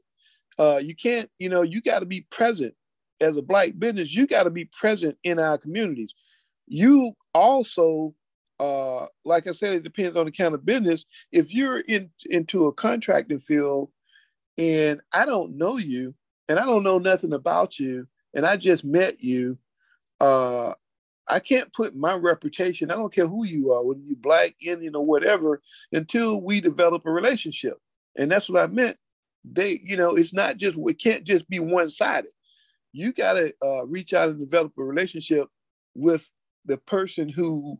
Uh, 0.59 0.79
you 0.81 0.95
can't, 0.95 1.29
you 1.39 1.49
know, 1.49 1.61
you 1.61 1.81
got 1.81 1.99
to 1.99 2.05
be 2.05 2.25
present 2.31 2.73
as 3.21 3.35
a 3.35 3.41
black 3.41 3.77
business. 3.77 4.15
You 4.15 4.27
got 4.27 4.43
to 4.43 4.49
be 4.49 4.65
present 4.65 5.17
in 5.23 5.39
our 5.39 5.57
communities. 5.57 6.13
You 6.67 7.13
also, 7.33 8.13
uh, 8.59 9.05
like 9.23 9.47
I 9.47 9.51
said, 9.51 9.73
it 9.73 9.83
depends 9.83 10.17
on 10.17 10.25
the 10.25 10.31
kind 10.31 10.53
of 10.53 10.65
business. 10.65 11.05
If 11.31 11.53
you're 11.53 11.79
in 11.79 12.09
into 12.25 12.67
a 12.67 12.73
contracting 12.73 13.39
field, 13.39 13.91
and 14.57 15.01
I 15.13 15.25
don't 15.25 15.57
know 15.57 15.77
you, 15.77 16.15
and 16.49 16.59
I 16.59 16.65
don't 16.65 16.83
know 16.83 16.97
nothing 16.97 17.33
about 17.33 17.79
you, 17.79 18.07
and 18.33 18.45
I 18.45 18.57
just 18.57 18.83
met 18.83 19.23
you, 19.23 19.57
uh, 20.19 20.73
I 21.27 21.39
can't 21.39 21.73
put 21.73 21.95
my 21.95 22.13
reputation, 22.15 22.89
I 22.89 22.95
don't 22.95 23.13
care 23.13 23.27
who 23.27 23.43
you 23.43 23.73
are, 23.73 23.83
whether 23.83 23.99
you 23.99 24.15
black, 24.15 24.55
Indian, 24.61 24.95
or 24.95 25.05
whatever, 25.05 25.61
until 25.91 26.41
we 26.41 26.61
develop 26.61 27.05
a 27.05 27.11
relationship. 27.11 27.77
And 28.17 28.31
that's 28.31 28.49
what 28.49 28.63
I 28.63 28.67
meant. 28.67 28.97
They, 29.43 29.81
you 29.83 29.97
know, 29.97 30.15
it's 30.15 30.33
not 30.33 30.57
just, 30.57 30.79
it 30.79 30.99
can't 31.01 31.23
just 31.23 31.47
be 31.49 31.59
one 31.59 31.89
sided. 31.89 32.31
You 32.93 33.11
got 33.11 33.33
to 33.33 33.53
uh, 33.61 33.85
reach 33.85 34.13
out 34.13 34.29
and 34.29 34.39
develop 34.39 34.71
a 34.77 34.83
relationship 34.83 35.47
with 35.95 36.27
the 36.65 36.77
person 36.77 37.29
who 37.29 37.77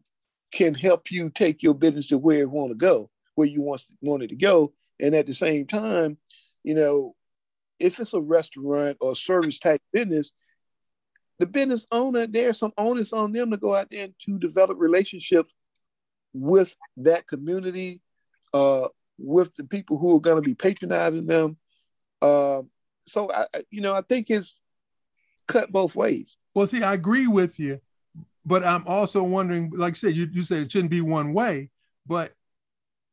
can 0.51 0.73
help 0.73 1.11
you 1.11 1.29
take 1.29 1.63
your 1.63 1.73
business 1.73 2.07
to 2.07 2.17
where 2.17 2.39
it 2.39 2.49
want 2.49 2.71
to 2.71 2.77
go, 2.77 3.09
where 3.35 3.47
you 3.47 3.61
want, 3.61 3.83
want 4.01 4.23
it 4.23 4.29
to 4.29 4.35
go. 4.35 4.73
And 4.99 5.13
at 5.13 5.27
the 5.27 5.33
same 5.33 5.67
time, 5.67 6.17
you 6.63 6.73
know, 6.73 7.15
if 7.79 7.99
it's 7.99 8.13
a 8.13 8.21
restaurant 8.21 8.97
or 8.99 9.15
service 9.15 9.59
type 9.59 9.81
business, 9.93 10.31
the 11.39 11.45
business 11.45 11.85
owner, 11.91 12.25
there's 12.25 12.57
some 12.57 12.73
onus 12.77 13.13
on 13.13 13.31
them 13.31 13.51
to 13.51 13.57
go 13.57 13.75
out 13.75 13.89
there 13.91 14.05
and 14.05 14.13
to 14.25 14.39
develop 14.39 14.77
relationships 14.79 15.53
with 16.33 16.75
that 16.97 17.27
community, 17.27 18.01
uh, 18.53 18.87
with 19.19 19.53
the 19.55 19.63
people 19.63 19.97
who 19.97 20.15
are 20.15 20.21
going 20.21 20.41
to 20.41 20.47
be 20.47 20.55
patronizing 20.55 21.27
them. 21.27 21.57
Uh, 22.21 22.63
so 23.07 23.31
I, 23.31 23.45
you 23.69 23.81
know, 23.81 23.93
I 23.93 24.01
think 24.01 24.29
it's 24.29 24.55
cut 25.47 25.71
both 25.71 25.95
ways. 25.95 26.37
Well, 26.55 26.67
see, 26.67 26.83
I 26.83 26.93
agree 26.93 27.27
with 27.27 27.59
you, 27.59 27.79
but 28.47 28.63
I'm 28.63 28.87
also 28.87 29.23
wondering, 29.23 29.71
like 29.75 29.91
I 29.91 29.95
said, 29.95 30.15
you, 30.15 30.29
you 30.31 30.43
said 30.43 30.63
it 30.63 30.71
shouldn't 30.71 30.89
be 30.89 31.01
one 31.01 31.33
way, 31.33 31.69
but 32.07 32.31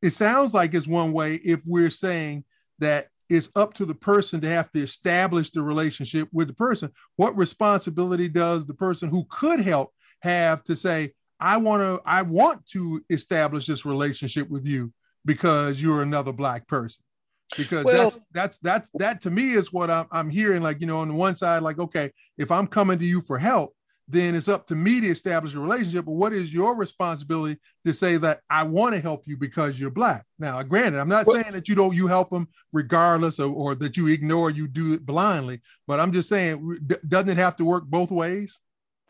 it 0.01 0.11
sounds 0.11 0.53
like 0.53 0.73
it's 0.73 0.87
one 0.87 1.11
way 1.11 1.35
if 1.35 1.59
we're 1.65 1.89
saying 1.89 2.45
that 2.79 3.09
it's 3.27 3.49
up 3.53 3.73
to 3.73 3.85
the 3.85 3.93
person 3.93 4.39
to 4.41 4.47
have 4.47 4.71
to 4.71 4.81
establish 4.81 5.49
the 5.49 5.61
relationship 5.61 6.29
with 6.31 6.47
the 6.47 6.53
person. 6.53 6.89
What 7.17 7.35
responsibility 7.35 8.29
does 8.29 8.65
the 8.65 8.73
person 8.73 9.09
who 9.09 9.25
could 9.29 9.59
help 9.59 9.93
have 10.21 10.63
to 10.65 10.75
say, 10.75 11.11
I 11.37 11.57
want 11.57 11.81
to, 11.81 12.01
I 12.05 12.21
want 12.21 12.65
to 12.67 13.03
establish 13.09 13.65
this 13.65 13.85
relationship 13.85 14.49
with 14.49 14.65
you 14.65 14.93
because 15.25 15.81
you're 15.81 16.01
another 16.01 16.31
black 16.31 16.65
person? 16.65 17.03
Because 17.57 17.83
well, 17.83 18.03
that's 18.03 18.19
that's 18.31 18.57
that's 18.59 18.89
that 18.95 19.21
to 19.21 19.31
me 19.31 19.51
is 19.51 19.73
what 19.73 19.91
I'm 19.91 20.07
I'm 20.11 20.29
hearing. 20.29 20.63
Like, 20.63 20.79
you 20.79 20.87
know, 20.87 20.99
on 20.99 21.09
the 21.09 21.13
one 21.13 21.35
side, 21.35 21.61
like, 21.61 21.77
okay, 21.77 22.11
if 22.37 22.51
I'm 22.51 22.67
coming 22.67 22.99
to 22.99 23.05
you 23.05 23.21
for 23.21 23.37
help, 23.37 23.75
then 24.07 24.35
it's 24.35 24.47
up 24.47 24.67
to 24.67 24.75
me 24.75 25.01
to 25.01 25.07
establish 25.07 25.53
a 25.53 25.59
relationship. 25.59 26.05
But 26.05 26.11
what 26.11 26.33
is 26.33 26.53
your 26.53 26.75
responsibility 26.75 27.59
to 27.85 27.93
say 27.93 28.17
that 28.17 28.41
I 28.49 28.63
want 28.63 28.93
to 28.95 29.01
help 29.01 29.27
you 29.27 29.37
because 29.37 29.79
you're 29.79 29.89
black? 29.89 30.25
Now, 30.37 30.61
granted, 30.63 30.99
I'm 30.99 31.09
not 31.09 31.25
well, 31.25 31.41
saying 31.41 31.53
that 31.53 31.67
you 31.67 31.75
don't 31.75 31.95
you 31.95 32.07
help 32.07 32.29
them 32.29 32.47
regardless 32.71 33.39
of, 33.39 33.53
or 33.53 33.73
that 33.75 33.97
you 33.97 34.07
ignore 34.07 34.49
you 34.49 34.67
do 34.67 34.93
it 34.93 35.05
blindly, 35.05 35.61
but 35.87 35.99
I'm 35.99 36.11
just 36.11 36.29
saying, 36.29 36.79
doesn't 37.07 37.29
it 37.29 37.37
have 37.37 37.55
to 37.57 37.65
work 37.65 37.85
both 37.85 38.11
ways? 38.11 38.59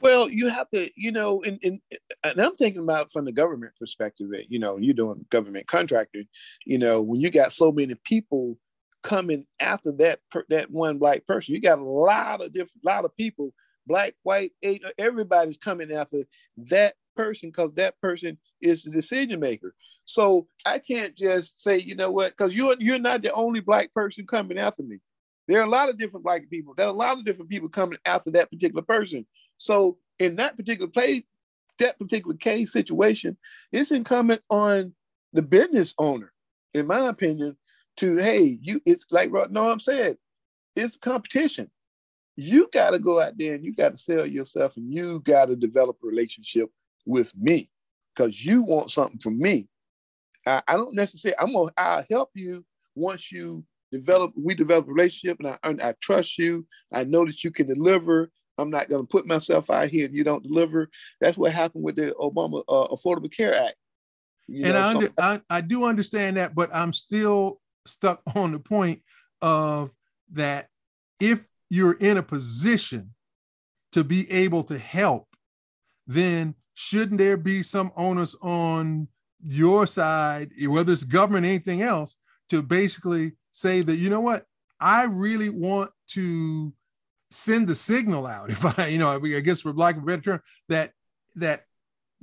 Well, 0.01 0.29
you 0.29 0.49
have 0.49 0.69
to, 0.69 0.89
you 0.95 1.11
know, 1.11 1.41
and, 1.43 1.57
and, 1.63 1.79
and 2.23 2.39
I'm 2.39 2.55
thinking 2.55 2.81
about 2.81 3.11
from 3.11 3.25
the 3.25 3.31
government 3.31 3.73
perspective, 3.79 4.27
that, 4.31 4.51
you 4.51 4.59
know, 4.59 4.77
you're 4.77 4.93
doing 4.93 5.25
government 5.29 5.67
contracting, 5.67 6.27
you 6.65 6.77
know, 6.77 7.01
when 7.01 7.21
you 7.21 7.31
got 7.31 7.51
so 7.53 7.71
many 7.71 7.95
people 8.03 8.57
coming 9.03 9.45
after 9.59 9.91
that 9.93 10.19
that 10.49 10.69
one 10.69 10.97
black 10.97 11.25
person, 11.25 11.55
you 11.55 11.61
got 11.61 11.79
a 11.79 11.83
lot 11.83 12.43
of 12.43 12.51
different, 12.51 12.83
lot 12.83 13.05
of 13.05 13.15
people 13.15 13.53
black, 13.87 14.13
white, 14.23 14.51
Asian, 14.63 14.89
everybody's 14.97 15.57
coming 15.57 15.91
after 15.91 16.25
that 16.57 16.95
person 17.15 17.49
because 17.49 17.73
that 17.75 17.99
person 18.01 18.37
is 18.61 18.83
the 18.83 18.91
decision 18.91 19.39
maker. 19.39 19.73
So 20.05 20.47
I 20.65 20.79
can't 20.79 21.15
just 21.15 21.61
say, 21.61 21.79
you 21.79 21.95
know 21.95 22.11
what, 22.11 22.31
because 22.31 22.55
you're 22.55 22.75
you're 22.79 22.99
not 22.99 23.21
the 23.21 23.33
only 23.33 23.59
black 23.59 23.93
person 23.93 24.27
coming 24.27 24.57
after 24.57 24.83
me. 24.83 24.99
There 25.47 25.59
are 25.59 25.65
a 25.65 25.69
lot 25.69 25.89
of 25.89 25.97
different 25.97 26.23
black 26.23 26.49
people. 26.49 26.73
There 26.75 26.85
are 26.85 26.93
a 26.93 26.93
lot 26.93 27.17
of 27.17 27.25
different 27.25 27.49
people 27.49 27.69
coming 27.69 27.99
after 28.05 28.31
that 28.31 28.51
particular 28.51 28.81
person. 28.81 29.25
So 29.57 29.97
in 30.19 30.35
that 30.37 30.57
particular 30.57 30.89
place, 30.89 31.23
that 31.79 31.99
particular 31.99 32.35
case 32.35 32.71
situation, 32.71 33.37
it's 33.71 33.91
incumbent 33.91 34.41
on 34.49 34.93
the 35.33 35.41
business 35.41 35.93
owner, 35.97 36.31
in 36.73 36.87
my 36.87 37.09
opinion, 37.09 37.57
to 37.97 38.15
hey, 38.17 38.59
you 38.61 38.81
it's 38.85 39.05
like 39.11 39.31
Norm 39.49 39.79
said, 39.79 40.17
it's 40.75 40.97
competition 40.97 41.69
you 42.35 42.67
got 42.73 42.91
to 42.91 42.99
go 42.99 43.21
out 43.21 43.37
there 43.37 43.53
and 43.53 43.63
you 43.63 43.73
got 43.73 43.91
to 43.91 43.97
sell 43.97 44.25
yourself 44.25 44.77
and 44.77 44.93
you 44.93 45.19
got 45.21 45.45
to 45.45 45.55
develop 45.55 45.97
a 46.03 46.07
relationship 46.07 46.69
with 47.05 47.35
me 47.35 47.69
because 48.13 48.45
you 48.45 48.61
want 48.63 48.91
something 48.91 49.19
from 49.19 49.39
me. 49.39 49.67
I, 50.45 50.61
I 50.67 50.75
don't 50.75 50.95
necessarily, 50.95 51.37
I'm 51.39 51.53
going 51.53 51.69
to, 51.69 51.73
I'll 51.77 52.05
help 52.09 52.31
you 52.33 52.65
once 52.95 53.31
you 53.31 53.63
develop, 53.91 54.33
we 54.35 54.53
develop 54.53 54.87
a 54.87 54.91
relationship 54.91 55.39
and 55.39 55.81
I, 55.81 55.89
I 55.89 55.93
trust 56.01 56.37
you. 56.37 56.65
I 56.93 57.03
know 57.03 57.25
that 57.25 57.43
you 57.43 57.51
can 57.51 57.67
deliver. 57.67 58.29
I'm 58.57 58.69
not 58.69 58.89
going 58.89 59.03
to 59.03 59.07
put 59.07 59.27
myself 59.27 59.69
out 59.69 59.89
here 59.89 60.05
and 60.05 60.15
you 60.15 60.23
don't 60.23 60.43
deliver. 60.43 60.89
That's 61.21 61.37
what 61.37 61.51
happened 61.51 61.83
with 61.83 61.95
the 61.95 62.13
Obama 62.19 62.63
uh, 62.67 62.87
Affordable 62.87 63.31
Care 63.31 63.55
Act. 63.55 63.75
You 64.47 64.65
and 64.65 64.73
know, 64.73 64.79
I, 64.79 64.89
under, 64.89 65.09
I, 65.17 65.41
I 65.57 65.61
do 65.61 65.85
understand 65.85 66.37
that, 66.37 66.53
but 66.55 66.73
I'm 66.73 66.93
still 66.93 67.59
stuck 67.85 68.21
on 68.35 68.51
the 68.51 68.59
point 68.59 69.01
of 69.41 69.91
that 70.33 70.69
if 71.19 71.45
you're 71.69 71.93
in 71.93 72.17
a 72.17 72.23
position 72.23 73.13
to 73.91 74.03
be 74.03 74.29
able 74.31 74.63
to 74.63 74.77
help, 74.77 75.27
then 76.07 76.55
shouldn't 76.73 77.17
there 77.17 77.37
be 77.37 77.63
some 77.63 77.91
onus 77.95 78.35
on 78.41 79.07
your 79.43 79.87
side, 79.87 80.51
whether 80.67 80.93
it's 80.93 81.03
government 81.03 81.45
anything 81.45 81.81
else, 81.81 82.17
to 82.49 82.61
basically 82.61 83.33
say 83.51 83.81
that, 83.81 83.97
you 83.97 84.09
know 84.09 84.19
what, 84.19 84.45
I 84.79 85.03
really 85.03 85.49
want 85.49 85.91
to 86.09 86.73
send 87.31 87.67
the 87.67 87.75
signal 87.75 88.27
out, 88.27 88.49
if 88.51 88.79
I, 88.79 88.87
you 88.87 88.97
know, 88.97 89.19
I 89.23 89.39
guess 89.39 89.61
for 89.61 89.73
lack 89.73 89.97
of 89.97 90.03
a 90.03 90.05
better 90.05 90.21
term, 90.21 90.41
that 90.69 90.91
that 91.35 91.65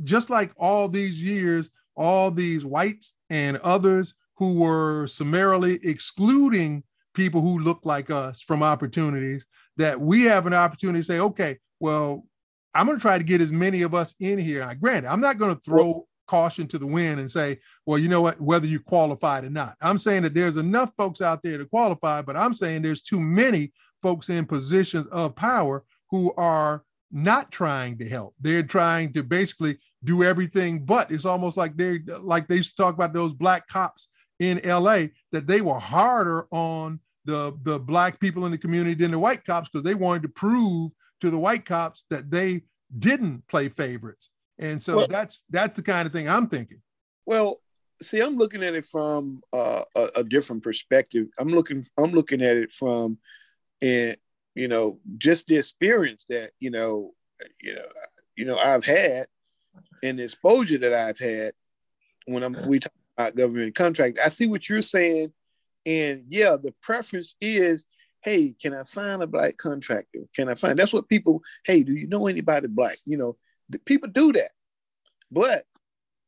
just 0.03 0.31
like 0.31 0.53
all 0.57 0.89
these 0.89 1.23
years, 1.23 1.71
all 1.97 2.31
these 2.31 2.65
whites 2.65 3.15
and 3.31 3.57
others 3.59 4.15
who 4.37 4.55
were 4.55 5.07
summarily 5.07 5.79
excluding 5.83 6.83
people 7.15 7.41
who 7.41 7.59
look 7.59 7.81
like 7.85 8.11
us 8.11 8.41
from 8.41 8.63
opportunities, 8.63 9.47
that 9.77 10.01
we 10.01 10.25
have 10.25 10.47
an 10.47 10.55
opportunity 10.55 11.01
to 11.01 11.05
say, 11.05 11.19
okay, 11.19 11.59
well, 11.81 12.25
I'm 12.75 12.87
going 12.87 12.99
to 12.99 13.03
try 13.03 13.19
to 13.19 13.25
get 13.25 13.41
as 13.41 13.53
many 13.53 13.83
of 13.83 13.95
us 13.95 14.15
in 14.21 14.39
here. 14.39 14.65
Now, 14.65 14.75
granted, 14.75 15.11
I'm 15.11 15.21
not 15.21 15.39
going 15.39 15.55
to 15.55 15.61
throw 15.61 16.07
caution 16.27 16.67
to 16.69 16.79
the 16.79 16.87
wind 16.87 17.21
and 17.21 17.31
say, 17.31 17.59
well, 17.85 17.99
you 17.99 18.09
know 18.09 18.23
what, 18.23 18.41
whether 18.41 18.67
you 18.67 18.81
qualified 18.81 19.45
or 19.45 19.51
not. 19.51 19.77
I'm 19.81 19.99
saying 19.99 20.23
that 20.23 20.35
there's 20.35 20.57
enough 20.57 20.93
folks 20.97 21.21
out 21.21 21.43
there 21.43 21.59
to 21.59 21.67
qualify, 21.67 22.23
but 22.23 22.37
I'm 22.37 22.55
saying 22.55 22.83
there's 22.83 23.03
too 23.03 23.21
many 23.21 23.73
folks 24.03 24.31
in 24.31 24.47
positions 24.47 25.07
of 25.09 25.37
power 25.37 25.85
who 26.11 26.33
are 26.37 26.85
not 27.11 27.53
trying 27.53 27.99
to 27.99 28.09
help. 28.09 28.35
They're 28.41 28.63
trying 28.63 29.13
to 29.13 29.23
basically 29.23 29.79
do 30.03 30.25
everything 30.25 30.85
but. 30.85 31.11
It's 31.11 31.27
almost 31.27 31.57
like 31.57 31.77
they 31.77 32.01
like 32.19 32.49
they 32.49 32.57
used 32.57 32.77
to 32.77 32.83
talk 32.83 32.95
about 32.95 33.13
those 33.13 33.35
black 33.35 33.69
cops 33.69 34.09
in 34.43 34.61
LA 34.65 35.07
that 35.31 35.47
they 35.47 35.61
were 35.61 35.79
harder 35.79 36.47
on 36.51 37.01
the 37.25 37.57
the 37.63 37.79
black 37.79 38.19
people 38.19 38.45
in 38.47 38.53
the 38.53 38.59
community 38.59 38.95
than 38.95 39.13
the 39.13 39.19
white 39.19 39.45
cops 39.45 39.69
because 39.69 39.85
they 39.85 39.95
wanted 39.95 40.23
to 40.23 40.29
prove 40.29 40.91
to 41.21 41.31
the 41.31 41.39
white 41.39 41.65
cops 41.65 42.05
that 42.11 42.31
they 42.31 42.63
didn't 42.99 43.47
play 43.49 43.69
favorites. 43.69 44.31
And 44.59 44.83
so 44.83 44.99
well, 44.99 45.07
that's 45.09 45.45
that's 45.51 45.77
the 45.77 45.83
kind 45.83 46.07
of 46.07 46.13
thing 46.13 46.29
I'm 46.29 46.49
thinking. 46.49 46.83
Well, 47.25 47.61
see, 48.03 48.21
I'm 48.21 48.37
looking 48.37 48.63
at 48.63 48.75
it 48.75 48.85
from 48.85 49.43
uh, 49.53 49.83
a, 49.95 50.09
a, 50.17 50.25
different 50.25 50.63
perspective. 50.63 51.29
I'm 51.39 51.49
looking 51.49 51.85
I'm 51.97 52.13
looking 52.13 52.43
at 52.43 52.57
it 52.57 52.73
from, 52.73 53.19
and 53.81 54.17
you 54.55 54.69
know, 54.69 54.99
just 55.19 55.47
the 55.47 55.57
experience 55.57 56.27
that 56.29 56.51
you 56.61 56.71
know, 56.71 57.13
you 57.63 57.75
know, 57.75 57.85
you 58.37 58.45
know, 58.45 58.59
I've 58.59 58.85
had, 58.85 59.27
and 60.03 60.19
the 60.19 60.25
exposure 60.25 60.79
that 60.79 60.93
I've 60.93 61.19
had 61.19 61.53
when 62.27 62.43
I'm 62.43 62.69
we 62.69 62.81
talk 62.81 62.93
government 63.17 63.75
contract. 63.75 64.19
I 64.25 64.29
see 64.29 64.47
what 64.47 64.69
you're 64.69 64.83
saying, 64.83 65.33
and 65.87 66.25
yeah, 66.29 66.57
the 66.63 66.75
preference 66.83 67.35
is 67.41 67.87
hey, 68.23 68.55
can 68.61 68.73
I 68.73 68.85
find 68.85 69.23
a 69.23 69.27
black 69.27 69.57
contractor? 69.57 70.21
Can 70.35 70.49
I 70.49 70.55
find? 70.55 70.79
That's 70.79 70.93
what 70.93 71.09
people. 71.09 71.43
Hey, 71.65 71.83
do 71.83 71.93
you 71.93 72.07
know 72.07 72.27
anybody 72.27 72.69
black? 72.69 72.99
You 73.05 73.17
know, 73.17 73.37
people 73.85 74.09
do 74.09 74.33
that. 74.33 74.51
But 75.31 75.65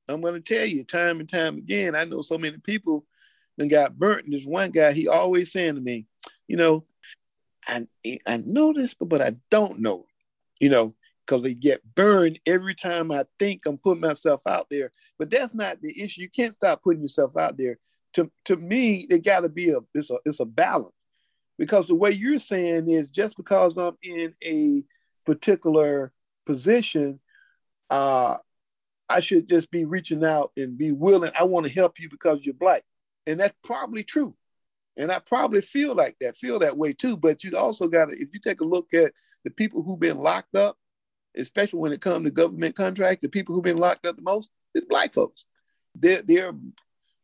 I'm 0.08 0.20
going 0.20 0.34
to 0.34 0.40
tell 0.40 0.66
you, 0.66 0.84
time 0.84 1.20
and 1.20 1.28
time 1.28 1.58
again, 1.58 1.94
I 1.94 2.04
know 2.04 2.20
so 2.20 2.36
many 2.36 2.58
people 2.58 3.06
that 3.56 3.68
got 3.68 3.98
burnt. 3.98 4.24
And 4.24 4.34
this 4.34 4.44
one 4.44 4.70
guy, 4.70 4.92
he 4.92 5.08
always 5.08 5.52
saying 5.52 5.76
to 5.76 5.80
me, 5.80 6.06
you 6.48 6.56
know, 6.56 6.84
I 7.66 7.86
I 8.26 8.38
know 8.38 8.72
this, 8.72 8.94
but, 8.94 9.08
but 9.08 9.22
I 9.22 9.36
don't 9.50 9.80
know. 9.80 10.04
You 10.60 10.68
know, 10.68 10.94
because 11.26 11.42
they 11.42 11.54
get 11.54 11.82
burned 11.94 12.38
every 12.46 12.74
time 12.74 13.10
I 13.10 13.24
think 13.38 13.66
I'm 13.66 13.78
putting 13.78 14.00
myself 14.00 14.42
out 14.46 14.66
there. 14.70 14.92
But 15.18 15.30
that's 15.30 15.54
not 15.54 15.80
the 15.80 16.02
issue. 16.02 16.22
You 16.22 16.30
can't 16.30 16.54
stop 16.54 16.82
putting 16.82 17.02
yourself 17.02 17.36
out 17.36 17.56
there. 17.56 17.78
To, 18.14 18.30
to 18.44 18.56
me, 18.56 19.06
it 19.10 19.24
got 19.24 19.40
to 19.40 19.48
be 19.48 19.70
a 19.70 19.78
it's 19.94 20.10
a 20.10 20.16
it's 20.24 20.40
a 20.40 20.44
balance 20.44 20.94
because 21.58 21.86
the 21.86 21.94
way 21.94 22.10
you're 22.10 22.38
saying 22.38 22.90
is 22.90 23.08
just 23.08 23.36
because 23.36 23.76
I'm 23.76 23.96
in 24.02 24.34
a 24.44 24.84
particular 25.24 26.12
position, 26.46 27.20
uh, 27.90 28.36
I 29.08 29.20
should 29.20 29.48
just 29.48 29.70
be 29.70 29.84
reaching 29.84 30.24
out 30.24 30.52
and 30.56 30.78
be 30.78 30.92
willing. 30.92 31.32
I 31.38 31.44
want 31.44 31.66
to 31.66 31.72
help 31.72 31.98
you 31.98 32.08
because 32.08 32.44
you're 32.44 32.54
black. 32.54 32.82
And 33.26 33.40
that's 33.40 33.54
probably 33.62 34.02
true. 34.02 34.34
And 34.96 35.10
I 35.10 35.18
probably 35.18 35.60
feel 35.60 35.94
like 35.94 36.16
that, 36.20 36.36
feel 36.36 36.58
that 36.60 36.76
way 36.76 36.92
too. 36.92 37.16
But 37.16 37.42
you 37.42 37.56
also 37.56 37.88
got 37.88 38.06
to, 38.06 38.12
if 38.12 38.28
you 38.32 38.40
take 38.40 38.60
a 38.60 38.64
look 38.64 38.94
at 38.94 39.12
the 39.44 39.50
people 39.50 39.82
who've 39.82 40.00
been 40.00 40.18
locked 40.18 40.54
up, 40.54 40.76
especially 41.36 41.80
when 41.80 41.92
it 41.92 42.00
comes 42.00 42.24
to 42.24 42.30
government 42.30 42.76
contract, 42.76 43.22
the 43.22 43.28
people 43.28 43.54
who've 43.54 43.64
been 43.64 43.78
locked 43.78 44.06
up 44.06 44.16
the 44.16 44.22
most 44.22 44.50
is 44.74 44.84
black 44.84 45.14
folks. 45.14 45.44
They're, 45.94 46.22
they're 46.22 46.52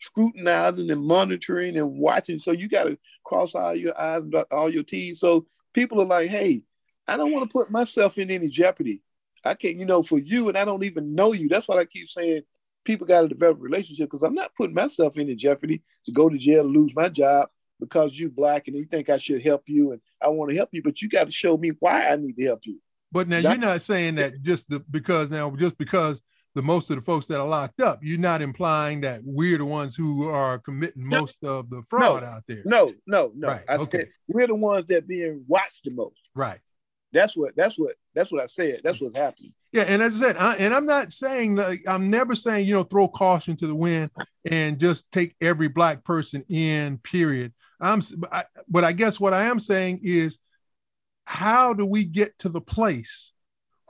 scrutinizing 0.01 0.91
and 0.91 1.05
monitoring 1.05 1.77
and 1.77 1.99
watching. 1.99 2.39
So 2.39 2.53
you 2.53 2.69
got 2.69 2.85
to 2.85 2.99
cross 3.25 3.55
all 3.55 3.75
your 3.75 4.01
I's 4.01 4.23
and 4.23 4.35
all 4.51 4.73
your 4.73 4.83
T's. 4.83 5.21
So 5.21 5.47
people 5.75 6.01
are 6.01 6.07
like, 6.07 6.29
hey, 6.29 6.63
I 7.07 7.17
don't 7.17 7.33
want 7.33 7.49
to 7.49 7.53
put 7.53 7.71
myself 7.71 8.19
in 8.19 8.31
any 8.31 8.49
jeopardy. 8.49 9.03
I 9.45 9.55
can't, 9.55 9.77
you 9.77 9.87
know, 9.87 10.03
for 10.03 10.19
you, 10.19 10.49
and 10.49 10.59
I 10.59 10.65
don't 10.65 10.85
even 10.85 11.15
know 11.15 11.33
you. 11.33 11.49
That's 11.49 11.67
what 11.67 11.79
I 11.79 11.85
keep 11.85 12.11
saying. 12.11 12.43
People 12.85 13.07
got 13.07 13.23
to 13.23 13.29
develop 13.29 13.59
a 13.59 13.63
relationship 13.63 14.11
because 14.11 14.23
I'm 14.23 14.35
not 14.35 14.55
putting 14.55 14.75
myself 14.75 15.17
in 15.17 15.37
jeopardy 15.37 15.83
to 16.07 16.13
go 16.13 16.29
to 16.29 16.37
jail, 16.37 16.65
and 16.65 16.75
lose 16.75 16.95
my 16.95 17.09
job 17.09 17.49
because 17.79 18.19
you 18.19 18.31
black 18.31 18.69
and 18.69 18.77
you 18.77 18.85
think 18.85 19.09
I 19.09 19.17
should 19.17 19.43
help 19.43 19.65
you 19.67 19.93
and 19.93 20.01
I 20.23 20.29
want 20.29 20.51
to 20.51 20.57
help 20.57 20.69
you, 20.73 20.83
but 20.83 21.01
you 21.01 21.09
got 21.09 21.25
to 21.25 21.31
show 21.31 21.57
me 21.57 21.73
why 21.81 22.09
I 22.09 22.17
need 22.17 22.37
to 22.37 22.45
help 22.45 22.61
you. 22.65 22.79
But 23.13 23.29
now 23.29 23.39
you're 23.39 23.57
not 23.57 23.83
saying 23.83 24.17
that 24.17 24.43
just 24.43 24.69
the, 24.69 24.81
because 24.91 25.31
now 25.31 25.51
just 25.51 25.77
because 25.79 26.23
the 26.55 26.63
most 26.63 26.91
of 26.91 26.97
the 26.97 27.03
folks 27.03 27.27
that 27.27 27.41
are 27.41 27.47
locked 27.47 27.81
up. 27.81 28.01
You're 28.03 28.19
not 28.19 28.43
implying 28.43 29.01
that 29.03 29.21
we're 29.25 29.59
the 29.59 29.65
ones 29.65 29.95
who 29.95 30.29
are 30.29 30.59
committing 30.59 31.07
most 31.07 31.37
no, 31.43 31.59
of 31.59 31.71
the 31.71 31.83
fraud 31.89 32.23
no, 32.23 32.29
out 32.29 32.43
there. 32.49 32.63
No, 32.65 32.93
no, 33.07 33.33
no. 33.35 33.49
Right. 33.49 33.63
I 33.69 33.77
okay. 33.77 33.99
said 33.99 34.09
we're 34.29 34.47
the 34.47 34.55
ones 34.55 34.87
that 34.89 35.07
being 35.07 35.45
watched 35.47 35.83
the 35.85 35.91
most. 35.91 36.21
Right. 36.35 36.59
That's 37.13 37.37
what 37.37 37.57
that's 37.57 37.79
what 37.79 37.95
that's 38.15 38.31
what 38.31 38.43
I 38.43 38.47
said. 38.47 38.81
That's 38.85 39.01
what's 39.01 39.17
happening. 39.17 39.53
Yeah, 39.73 39.83
and 39.83 40.03
as 40.03 40.21
I 40.21 40.27
said, 40.27 40.37
I, 40.37 40.55
and 40.57 40.75
I'm 40.75 40.87
not 40.87 41.13
saying 41.13 41.57
like 41.57 41.83
I'm 41.87 42.11
never 42.11 42.35
saying 42.35 42.67
you 42.67 42.75
know 42.75 42.83
throw 42.83 43.09
caution 43.09 43.57
to 43.57 43.67
the 43.67 43.75
wind 43.75 44.11
and 44.45 44.79
just 44.79 45.11
take 45.13 45.35
every 45.41 45.69
black 45.69 46.05
person 46.05 46.45
in. 46.49 46.99
Period. 46.99 47.53
I'm, 47.81 48.03
I, 48.31 48.45
but 48.69 48.85
I 48.85 48.93
guess 48.93 49.19
what 49.19 49.33
I 49.33 49.45
am 49.45 49.59
saying 49.59 50.01
is, 50.03 50.39
how 51.31 51.73
do 51.73 51.87
we 51.87 52.03
get 52.03 52.37
to 52.41 52.49
the 52.49 52.61
place 52.61 53.33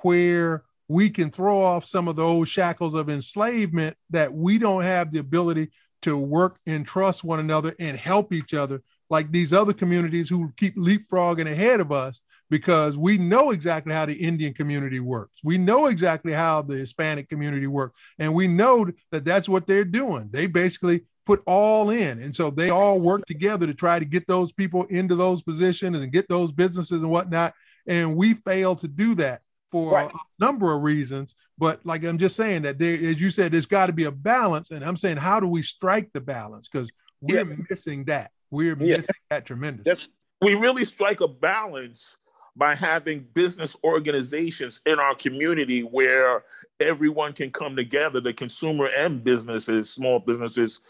where 0.03 0.63
we 0.89 1.09
can 1.09 1.31
throw 1.31 1.59
off 1.59 1.87
some 1.87 2.07
of 2.07 2.15
those 2.15 2.51
shackles 2.51 2.93
of 2.93 3.09
enslavement 3.09 3.97
that 4.11 4.35
we 4.35 4.59
don't 4.59 4.83
have 4.83 5.11
the 5.11 5.21
ability 5.21 5.71
to 6.03 6.19
work 6.19 6.59
and 6.67 6.85
trust 6.85 7.25
one 7.25 7.41
another 7.41 7.75
and 7.81 7.97
help 7.97 8.35
each 8.35 8.53
other 8.53 8.83
like 9.09 9.33
these 9.33 9.55
other 9.55 9.73
communities 9.73 10.29
who 10.29 10.53
keep 10.59 10.77
leapfrogging 10.77 11.51
ahead 11.51 11.81
of 11.81 11.91
us 11.91 12.21
because 12.51 12.99
we 12.99 13.17
know 13.17 13.53
exactly 13.53 13.95
how 13.95 14.05
the 14.05 14.13
Indian 14.13 14.53
community 14.53 15.01
works. 15.01 15.41
We 15.43 15.57
know 15.57 15.87
exactly 15.87 16.35
how 16.35 16.61
the 16.61 16.77
Hispanic 16.77 17.31
community 17.31 17.67
works. 17.67 17.99
And 18.19 18.35
we 18.35 18.49
know 18.49 18.87
that 19.13 19.25
that's 19.25 19.49
what 19.49 19.67
they're 19.67 19.87
doing. 19.87 20.29
They 20.31 20.47
basically 20.47 21.07
put 21.31 21.43
all 21.47 21.91
in. 21.91 22.19
And 22.19 22.35
so 22.35 22.51
they 22.51 22.71
all 22.71 22.99
work 22.99 23.25
together 23.25 23.65
to 23.65 23.73
try 23.73 24.01
to 24.01 24.05
get 24.05 24.27
those 24.27 24.51
people 24.51 24.85
into 24.87 25.15
those 25.15 25.43
positions 25.43 25.99
and 25.99 26.11
get 26.11 26.29
those 26.29 26.51
businesses 26.51 27.03
and 27.03 27.11
whatnot. 27.11 27.55
And 27.87 28.17
we 28.17 28.35
fail 28.35 28.75
to 28.75 28.89
do 28.89 29.15
that 29.15 29.43
for 29.71 29.93
right. 29.93 30.11
a 30.11 30.45
number 30.45 30.75
of 30.75 30.83
reasons. 30.83 31.37
But 31.57 31.87
like 31.87 32.03
I'm 32.03 32.19
just 32.19 32.35
saying 32.35 32.63
that 32.63 32.81
there, 32.81 32.95
as 32.95 33.21
you 33.21 33.31
said, 33.31 33.53
there's 33.53 33.67
got 33.67 33.87
to 33.87 33.93
be 33.93 34.05
a 34.05 34.11
balance. 34.11 34.73
And 34.73 34.85
I'm 34.85 34.97
saying, 34.97 35.19
how 35.19 35.39
do 35.39 35.47
we 35.47 35.63
strike 35.63 36.13
the 36.13 36.21
balance? 36.21 36.69
Because 36.69 36.91
we're 37.21 37.49
yeah. 37.49 37.57
missing 37.71 38.07
that. 38.07 38.33
We're 38.51 38.77
yeah. 38.81 38.97
missing 38.97 39.15
that 39.29 39.47
tremendous. 39.47 39.85
That's, 39.85 40.09
we 40.43 40.57
really 40.57 40.85
strike 40.85 41.21
a 41.21 41.29
balance 41.29 42.17
by 42.57 42.75
having 42.75 43.25
business 43.35 43.77
organizations 43.85 44.81
in 44.85 44.99
our 44.99 45.15
community 45.15 45.83
where 45.83 46.43
everyone 46.81 47.35
can 47.35 47.53
come 47.53 47.77
together, 47.77 48.19
the 48.21 48.33
consumer 48.33 48.87
and 48.87 49.23
businesses, 49.23 49.91
small 49.91 50.19
businesses, 50.19 50.81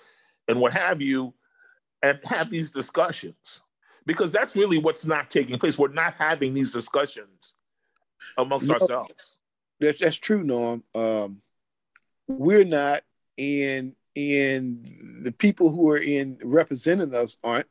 and 0.51 0.61
what 0.61 0.73
have 0.73 1.01
you, 1.01 1.35
and 2.03 2.19
have 2.25 2.51
these 2.51 2.71
discussions. 2.71 3.61
Because 4.07 4.33
that's 4.33 4.57
really 4.57 4.79
what's 4.79 5.07
not 5.07 5.31
taking 5.31 5.59
place. 5.59 5.79
We're 5.79 5.89
not 5.89 6.15
having 6.15 6.55
these 6.55 6.73
discussions 6.73 7.55
amongst 8.37 8.67
no, 8.67 8.75
ourselves. 8.75 9.37
That's 9.79 10.01
that's 10.01 10.17
true, 10.17 10.43
Norm. 10.43 10.83
Um, 10.95 11.43
we're 12.27 12.65
not, 12.65 13.03
and 13.39 13.95
and 14.17 14.85
the 15.23 15.33
people 15.33 15.71
who 15.71 15.89
are 15.91 15.99
in 15.99 16.39
representing 16.43 17.15
us 17.15 17.37
aren't. 17.45 17.67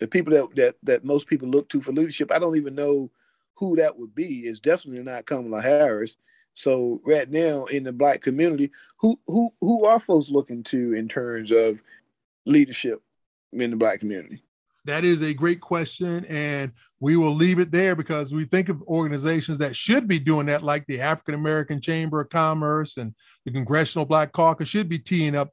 The 0.00 0.08
people 0.08 0.32
that 0.32 0.56
that 0.56 0.76
that 0.82 1.04
most 1.04 1.28
people 1.28 1.48
look 1.48 1.68
to 1.68 1.80
for 1.80 1.92
leadership, 1.92 2.32
I 2.32 2.38
don't 2.38 2.56
even 2.56 2.74
know 2.74 3.10
who 3.54 3.76
that 3.76 3.96
would 3.96 4.14
be. 4.14 4.40
It's 4.40 4.58
definitely 4.58 5.04
not 5.04 5.26
Kamala 5.26 5.62
Harris. 5.62 6.16
So 6.54 7.00
right 7.04 7.30
now 7.30 7.64
in 7.66 7.84
the 7.84 7.92
black 7.92 8.20
community, 8.20 8.70
who 8.98 9.18
who 9.26 9.52
who 9.60 9.84
are 9.84 9.98
folks 9.98 10.28
looking 10.28 10.62
to 10.64 10.94
in 10.94 11.08
terms 11.08 11.50
of 11.50 11.78
leadership 12.46 13.02
in 13.52 13.70
the 13.70 13.76
black 13.76 14.00
community? 14.00 14.42
That 14.84 15.04
is 15.04 15.22
a 15.22 15.32
great 15.32 15.60
question. 15.60 16.24
And 16.24 16.72
we 16.98 17.16
will 17.16 17.34
leave 17.34 17.58
it 17.58 17.70
there 17.70 17.94
because 17.94 18.32
we 18.32 18.44
think 18.44 18.68
of 18.68 18.82
organizations 18.82 19.58
that 19.58 19.76
should 19.76 20.08
be 20.08 20.18
doing 20.18 20.46
that, 20.46 20.64
like 20.64 20.86
the 20.86 21.00
African 21.00 21.34
American 21.34 21.80
Chamber 21.80 22.20
of 22.20 22.30
Commerce 22.30 22.96
and 22.96 23.14
the 23.44 23.52
Congressional 23.52 24.04
Black 24.04 24.32
Caucus, 24.32 24.68
should 24.68 24.88
be 24.88 24.98
teeing 24.98 25.36
up 25.36 25.50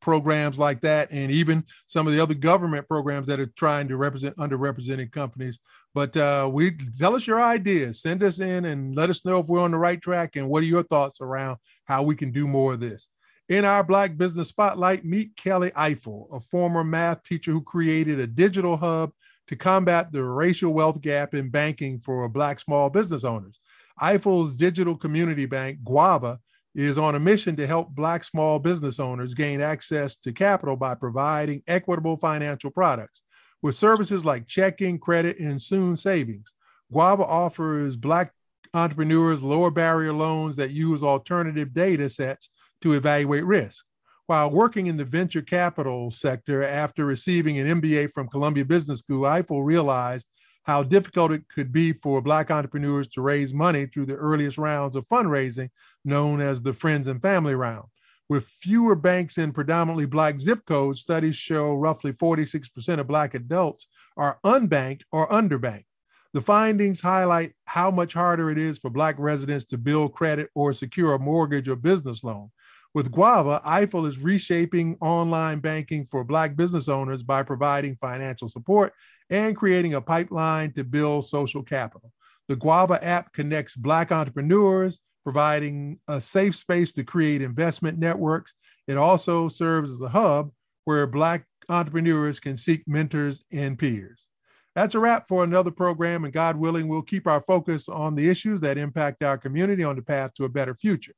programs 0.00 0.58
like 0.58 0.80
that, 0.82 1.10
and 1.10 1.30
even 1.30 1.64
some 1.86 2.06
of 2.06 2.12
the 2.12 2.20
other 2.20 2.34
government 2.34 2.88
programs 2.88 3.26
that 3.26 3.40
are 3.40 3.52
trying 3.56 3.88
to 3.88 3.96
represent 3.96 4.36
underrepresented 4.36 5.12
companies. 5.12 5.58
But 5.94 6.16
uh, 6.16 6.48
we 6.52 6.76
tell 6.98 7.16
us 7.16 7.26
your 7.26 7.40
ideas, 7.40 8.00
send 8.00 8.22
us 8.22 8.40
in, 8.40 8.64
and 8.66 8.94
let 8.94 9.10
us 9.10 9.24
know 9.24 9.38
if 9.40 9.46
we're 9.46 9.60
on 9.60 9.72
the 9.72 9.78
right 9.78 10.00
track. 10.00 10.36
And 10.36 10.48
what 10.48 10.62
are 10.62 10.66
your 10.66 10.82
thoughts 10.82 11.20
around 11.20 11.58
how 11.84 12.02
we 12.02 12.14
can 12.14 12.30
do 12.30 12.46
more 12.46 12.74
of 12.74 12.80
this? 12.80 13.08
In 13.48 13.64
our 13.64 13.82
Black 13.82 14.16
Business 14.16 14.48
Spotlight, 14.48 15.04
meet 15.04 15.34
Kelly 15.36 15.70
Ifill, 15.70 16.26
a 16.30 16.40
former 16.40 16.84
math 16.84 17.22
teacher 17.22 17.50
who 17.50 17.62
created 17.62 18.20
a 18.20 18.26
digital 18.26 18.76
hub 18.76 19.10
to 19.46 19.56
combat 19.56 20.12
the 20.12 20.22
racial 20.22 20.74
wealth 20.74 21.00
gap 21.00 21.34
in 21.34 21.48
banking 21.48 21.98
for 21.98 22.28
Black 22.28 22.60
small 22.60 22.90
business 22.90 23.24
owners. 23.24 23.58
Ifill's 24.00 24.52
digital 24.52 24.94
community 24.94 25.46
bank, 25.46 25.78
Guava, 25.82 26.38
is 26.84 26.98
on 26.98 27.14
a 27.14 27.20
mission 27.20 27.56
to 27.56 27.66
help 27.66 27.90
Black 27.90 28.22
small 28.22 28.58
business 28.58 29.00
owners 29.00 29.34
gain 29.34 29.60
access 29.60 30.16
to 30.18 30.32
capital 30.32 30.76
by 30.76 30.94
providing 30.94 31.62
equitable 31.66 32.16
financial 32.16 32.70
products. 32.70 33.22
With 33.62 33.74
services 33.74 34.24
like 34.24 34.46
checking, 34.46 34.98
credit, 34.98 35.38
and 35.40 35.60
soon 35.60 35.96
savings, 35.96 36.52
Guava 36.92 37.24
offers 37.24 37.96
Black 37.96 38.32
entrepreneurs 38.74 39.42
lower 39.42 39.70
barrier 39.70 40.12
loans 40.12 40.56
that 40.56 40.70
use 40.70 41.02
alternative 41.02 41.74
data 41.74 42.08
sets 42.08 42.50
to 42.82 42.92
evaluate 42.92 43.44
risk. 43.44 43.84
While 44.26 44.50
working 44.50 44.86
in 44.86 44.98
the 44.98 45.04
venture 45.04 45.42
capital 45.42 46.10
sector 46.10 46.62
after 46.62 47.04
receiving 47.04 47.58
an 47.58 47.80
MBA 47.80 48.12
from 48.12 48.28
Columbia 48.28 48.64
Business 48.64 49.00
School, 49.00 49.22
Ifill 49.22 49.64
realized 49.64 50.28
how 50.68 50.82
difficult 50.82 51.32
it 51.32 51.48
could 51.48 51.72
be 51.72 51.94
for 51.94 52.20
Black 52.20 52.50
entrepreneurs 52.50 53.08
to 53.08 53.22
raise 53.22 53.54
money 53.54 53.86
through 53.86 54.04
the 54.04 54.14
earliest 54.14 54.58
rounds 54.58 54.94
of 54.94 55.08
fundraising, 55.08 55.70
known 56.04 56.42
as 56.42 56.60
the 56.60 56.74
Friends 56.74 57.08
and 57.08 57.22
Family 57.22 57.54
Round. 57.54 57.86
With 58.28 58.44
fewer 58.44 58.94
banks 58.94 59.38
in 59.38 59.52
predominantly 59.52 60.04
Black 60.04 60.38
zip 60.38 60.66
codes, 60.66 61.00
studies 61.00 61.36
show 61.36 61.72
roughly 61.72 62.12
46% 62.12 63.00
of 63.00 63.06
Black 63.06 63.32
adults 63.32 63.86
are 64.18 64.38
unbanked 64.44 65.04
or 65.10 65.26
underbanked. 65.30 65.86
The 66.34 66.42
findings 66.42 67.00
highlight 67.00 67.54
how 67.64 67.90
much 67.90 68.12
harder 68.12 68.50
it 68.50 68.58
is 68.58 68.76
for 68.76 68.90
Black 68.90 69.14
residents 69.18 69.64
to 69.66 69.78
build 69.78 70.12
credit 70.12 70.50
or 70.54 70.74
secure 70.74 71.14
a 71.14 71.18
mortgage 71.18 71.70
or 71.70 71.76
business 71.76 72.22
loan. 72.22 72.50
With 72.92 73.10
Guava, 73.10 73.62
Ifill 73.64 74.06
is 74.06 74.18
reshaping 74.18 74.98
online 75.00 75.60
banking 75.60 76.04
for 76.04 76.24
Black 76.24 76.56
business 76.56 76.88
owners 76.88 77.22
by 77.22 77.42
providing 77.42 77.96
financial 77.96 78.48
support 78.48 78.92
and 79.30 79.56
creating 79.56 79.94
a 79.94 80.00
pipeline 80.00 80.72
to 80.72 80.84
build 80.84 81.24
social 81.24 81.62
capital. 81.62 82.12
The 82.48 82.56
Guava 82.56 83.02
app 83.04 83.32
connects 83.32 83.76
Black 83.76 84.10
entrepreneurs, 84.10 85.00
providing 85.22 85.98
a 86.08 86.20
safe 86.20 86.56
space 86.56 86.92
to 86.92 87.04
create 87.04 87.42
investment 87.42 87.98
networks. 87.98 88.54
It 88.86 88.96
also 88.96 89.48
serves 89.48 89.90
as 89.90 90.00
a 90.00 90.08
hub 90.08 90.50
where 90.84 91.06
Black 91.06 91.44
entrepreneurs 91.68 92.40
can 92.40 92.56
seek 92.56 92.82
mentors 92.86 93.44
and 93.52 93.78
peers. 93.78 94.28
That's 94.74 94.94
a 94.94 95.00
wrap 95.00 95.28
for 95.28 95.44
another 95.44 95.70
program, 95.70 96.24
and 96.24 96.32
God 96.32 96.56
willing, 96.56 96.88
we'll 96.88 97.02
keep 97.02 97.26
our 97.26 97.42
focus 97.42 97.88
on 97.88 98.14
the 98.14 98.28
issues 98.28 98.60
that 98.60 98.78
impact 98.78 99.22
our 99.22 99.36
community 99.36 99.84
on 99.84 99.96
the 99.96 100.02
path 100.02 100.32
to 100.34 100.44
a 100.44 100.48
better 100.48 100.74
future. 100.74 101.14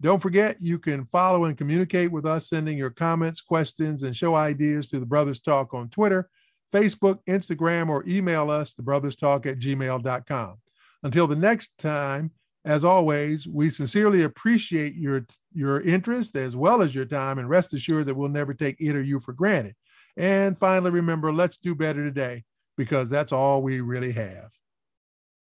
Don't 0.00 0.22
forget, 0.22 0.56
you 0.60 0.78
can 0.78 1.04
follow 1.04 1.44
and 1.44 1.58
communicate 1.58 2.10
with 2.10 2.24
us, 2.24 2.48
sending 2.48 2.78
your 2.78 2.90
comments, 2.90 3.42
questions, 3.42 4.02
and 4.04 4.16
show 4.16 4.34
ideas 4.34 4.88
to 4.88 5.00
the 5.00 5.06
Brothers 5.06 5.40
Talk 5.40 5.74
on 5.74 5.88
Twitter, 5.88 6.30
Facebook, 6.72 7.18
Instagram, 7.28 7.88
or 7.88 8.04
email 8.06 8.50
us, 8.50 8.74
thebrotherstalk 8.74 9.46
at 9.46 9.58
gmail.com. 9.58 10.56
Until 11.02 11.26
the 11.26 11.36
next 11.36 11.78
time, 11.78 12.30
as 12.64 12.84
always, 12.84 13.46
we 13.46 13.70
sincerely 13.70 14.22
appreciate 14.22 14.94
your, 14.94 15.26
your 15.52 15.80
interest 15.80 16.36
as 16.36 16.54
well 16.54 16.82
as 16.82 16.94
your 16.94 17.06
time, 17.06 17.38
and 17.38 17.48
rest 17.48 17.72
assured 17.72 18.06
that 18.06 18.14
we'll 18.14 18.28
never 18.28 18.52
take 18.52 18.80
it 18.80 18.94
or 18.94 19.02
you 19.02 19.18
for 19.18 19.32
granted. 19.32 19.74
And 20.16 20.58
finally, 20.58 20.90
remember, 20.90 21.32
let's 21.32 21.56
do 21.56 21.74
better 21.74 22.04
today 22.04 22.44
because 22.76 23.08
that's 23.08 23.32
all 23.32 23.62
we 23.62 23.80
really 23.80 24.12
have. 24.12 24.50